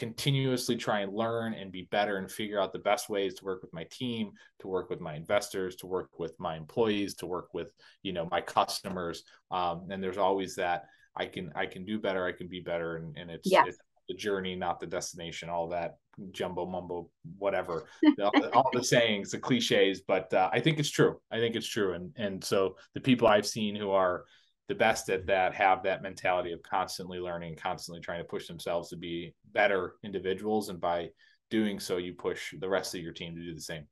continuously 0.00 0.76
try 0.76 1.00
and 1.00 1.12
learn 1.12 1.52
and 1.52 1.70
be 1.70 1.86
better 1.90 2.16
and 2.16 2.32
figure 2.32 2.58
out 2.58 2.72
the 2.72 2.78
best 2.78 3.10
ways 3.10 3.34
to 3.34 3.44
work 3.44 3.60
with 3.60 3.72
my 3.74 3.84
team 3.90 4.32
to 4.58 4.66
work 4.66 4.88
with 4.88 4.98
my 4.98 5.14
investors 5.14 5.76
to 5.76 5.86
work 5.86 6.18
with 6.18 6.32
my 6.40 6.56
employees 6.56 7.14
to 7.14 7.26
work 7.26 7.52
with 7.52 7.68
you 8.02 8.10
know 8.10 8.26
my 8.30 8.40
customers. 8.40 9.24
Um, 9.50 9.88
and 9.90 10.02
there's 10.02 10.16
always 10.16 10.54
that 10.54 10.84
i 11.16 11.26
can 11.26 11.52
i 11.54 11.66
can 11.66 11.84
do 11.84 11.98
better 11.98 12.24
i 12.24 12.32
can 12.32 12.48
be 12.48 12.60
better. 12.60 12.96
And, 12.96 13.14
and 13.18 13.30
it's, 13.30 13.50
yes. 13.52 13.66
it's 13.68 13.78
the 14.08 14.14
journey 14.14 14.56
not 14.56 14.80
the 14.80 14.86
destination 14.86 15.50
all 15.50 15.68
that 15.68 15.96
jumbo 16.30 16.64
mumbo 16.64 17.10
whatever. 17.36 17.84
All, 18.22 18.32
all, 18.54 18.70
the 18.72 18.82
sayings 18.82 19.32
the 19.32 19.38
cliches 19.38 20.00
but 20.00 20.32
uh, 20.32 20.48
i 20.50 20.60
think 20.60 20.78
it's 20.78 20.90
true. 20.90 21.20
I 21.30 21.40
think 21.40 21.56
it's 21.56 21.68
true. 21.68 21.92
And 21.92 22.10
and 22.16 22.42
so 22.42 22.76
the 22.94 23.00
people 23.00 23.28
i've 23.28 23.46
seen 23.46 23.76
who 23.76 23.90
are 23.90 24.24
the 24.70 24.74
best 24.76 25.10
at 25.10 25.26
that 25.26 25.52
have 25.52 25.82
that 25.82 26.00
mentality 26.00 26.52
of 26.52 26.62
constantly 26.62 27.18
learning, 27.18 27.56
constantly 27.56 28.00
trying 28.00 28.20
to 28.20 28.24
push 28.24 28.46
themselves 28.46 28.88
to 28.88 28.96
be 28.96 29.34
better 29.52 29.96
individuals. 30.04 30.68
And 30.68 30.80
by 30.80 31.08
doing 31.50 31.80
so, 31.80 31.96
you 31.96 32.14
push 32.14 32.54
the 32.56 32.68
rest 32.68 32.94
of 32.94 33.00
your 33.00 33.12
team 33.12 33.34
to 33.34 33.42
do 33.42 33.52
the 33.52 33.60
same. 33.60 33.84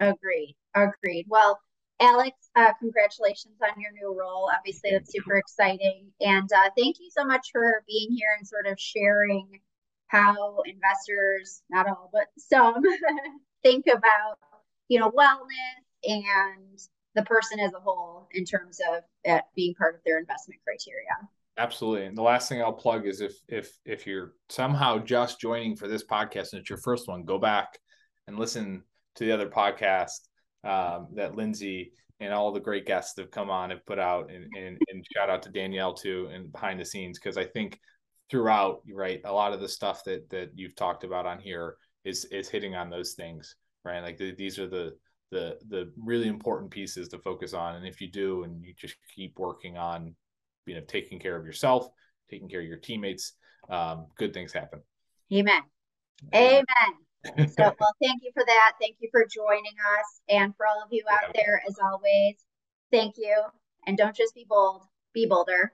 Agreed. 0.00 0.56
Agreed. 0.74 1.26
Well, 1.28 1.60
Alex, 2.00 2.34
uh, 2.56 2.72
congratulations 2.80 3.56
on 3.62 3.78
your 3.78 3.92
new 3.92 4.18
role. 4.18 4.50
Obviously, 4.56 4.92
that's 4.92 5.12
super 5.12 5.36
exciting. 5.36 6.10
And 6.22 6.48
uh, 6.56 6.70
thank 6.74 6.96
you 7.00 7.10
so 7.10 7.22
much 7.26 7.48
for 7.52 7.84
being 7.86 8.10
here 8.10 8.30
and 8.38 8.48
sort 8.48 8.66
of 8.66 8.80
sharing 8.80 9.60
how 10.06 10.62
investors, 10.64 11.60
not 11.68 11.86
all, 11.86 12.08
but 12.14 12.28
some, 12.38 12.82
think 13.62 13.84
about, 13.88 14.38
you 14.88 15.00
know, 15.00 15.10
wellness 15.10 15.84
and 16.02 16.78
the 17.18 17.24
person 17.24 17.58
as 17.58 17.72
a 17.74 17.80
whole 17.80 18.28
in 18.32 18.44
terms 18.44 18.78
of 18.92 19.02
it 19.24 19.42
being 19.56 19.74
part 19.74 19.96
of 19.96 20.00
their 20.04 20.18
investment 20.18 20.60
criteria. 20.64 21.08
Absolutely. 21.56 22.06
And 22.06 22.16
the 22.16 22.22
last 22.22 22.48
thing 22.48 22.62
I'll 22.62 22.72
plug 22.72 23.06
is 23.06 23.20
if 23.20 23.34
if 23.48 23.76
if 23.84 24.06
you're 24.06 24.34
somehow 24.48 24.98
just 24.98 25.40
joining 25.40 25.74
for 25.74 25.88
this 25.88 26.04
podcast 26.04 26.52
and 26.52 26.60
it's 26.60 26.70
your 26.70 26.78
first 26.78 27.08
one, 27.08 27.24
go 27.24 27.38
back 27.38 27.76
and 28.28 28.38
listen 28.38 28.84
to 29.16 29.24
the 29.24 29.32
other 29.32 29.48
podcast 29.48 30.20
um, 30.62 31.08
that 31.14 31.34
Lindsay 31.34 31.92
and 32.20 32.32
all 32.32 32.52
the 32.52 32.60
great 32.60 32.86
guests 32.86 33.14
that 33.14 33.22
have 33.22 33.30
come 33.32 33.50
on 33.50 33.70
have 33.70 33.84
put 33.86 33.98
out 33.98 34.30
and, 34.30 34.44
and, 34.56 34.78
and 34.88 35.04
shout 35.12 35.30
out 35.30 35.42
to 35.42 35.50
Danielle 35.50 35.94
too 35.94 36.28
and 36.32 36.52
behind 36.52 36.78
the 36.78 36.84
scenes 36.84 37.18
because 37.18 37.36
I 37.36 37.44
think 37.44 37.80
throughout 38.30 38.82
right 38.92 39.20
a 39.24 39.32
lot 39.32 39.52
of 39.52 39.60
the 39.60 39.68
stuff 39.68 40.04
that 40.04 40.28
that 40.30 40.50
you've 40.54 40.76
talked 40.76 41.02
about 41.02 41.26
on 41.26 41.40
here 41.40 41.76
is 42.04 42.24
is 42.26 42.48
hitting 42.48 42.74
on 42.74 42.90
those 42.90 43.14
things 43.14 43.56
right 43.84 44.02
like 44.02 44.18
the, 44.18 44.34
these 44.34 44.58
are 44.58 44.68
the 44.68 44.94
the 45.30 45.58
the 45.68 45.92
really 45.96 46.28
important 46.28 46.70
pieces 46.70 47.08
to 47.08 47.18
focus 47.18 47.52
on 47.52 47.76
and 47.76 47.86
if 47.86 48.00
you 48.00 48.10
do 48.10 48.44
and 48.44 48.64
you 48.64 48.72
just 48.74 48.96
keep 49.14 49.38
working 49.38 49.76
on 49.76 50.14
you 50.66 50.74
know 50.74 50.80
taking 50.88 51.18
care 51.18 51.36
of 51.36 51.44
yourself 51.44 51.88
taking 52.30 52.48
care 52.48 52.60
of 52.60 52.66
your 52.66 52.78
teammates 52.78 53.34
um, 53.68 54.06
good 54.16 54.32
things 54.32 54.52
happen. 54.52 54.80
Amen. 55.32 55.62
Amen, 56.34 56.64
amen. 57.26 57.48
so 57.56 57.74
well 57.78 57.94
thank 58.02 58.22
you 58.22 58.30
for 58.32 58.44
that. 58.46 58.72
Thank 58.80 58.96
you 59.00 59.08
for 59.10 59.26
joining 59.26 59.74
us 59.98 60.20
and 60.28 60.54
for 60.56 60.66
all 60.66 60.82
of 60.82 60.88
you 60.90 61.04
out 61.10 61.34
there 61.34 61.62
as 61.68 61.76
always 61.82 62.36
thank 62.90 63.16
you. 63.18 63.34
And 63.86 63.96
don't 63.96 64.16
just 64.16 64.34
be 64.34 64.46
bold 64.48 64.82
be 65.14 65.26
bolder 65.26 65.72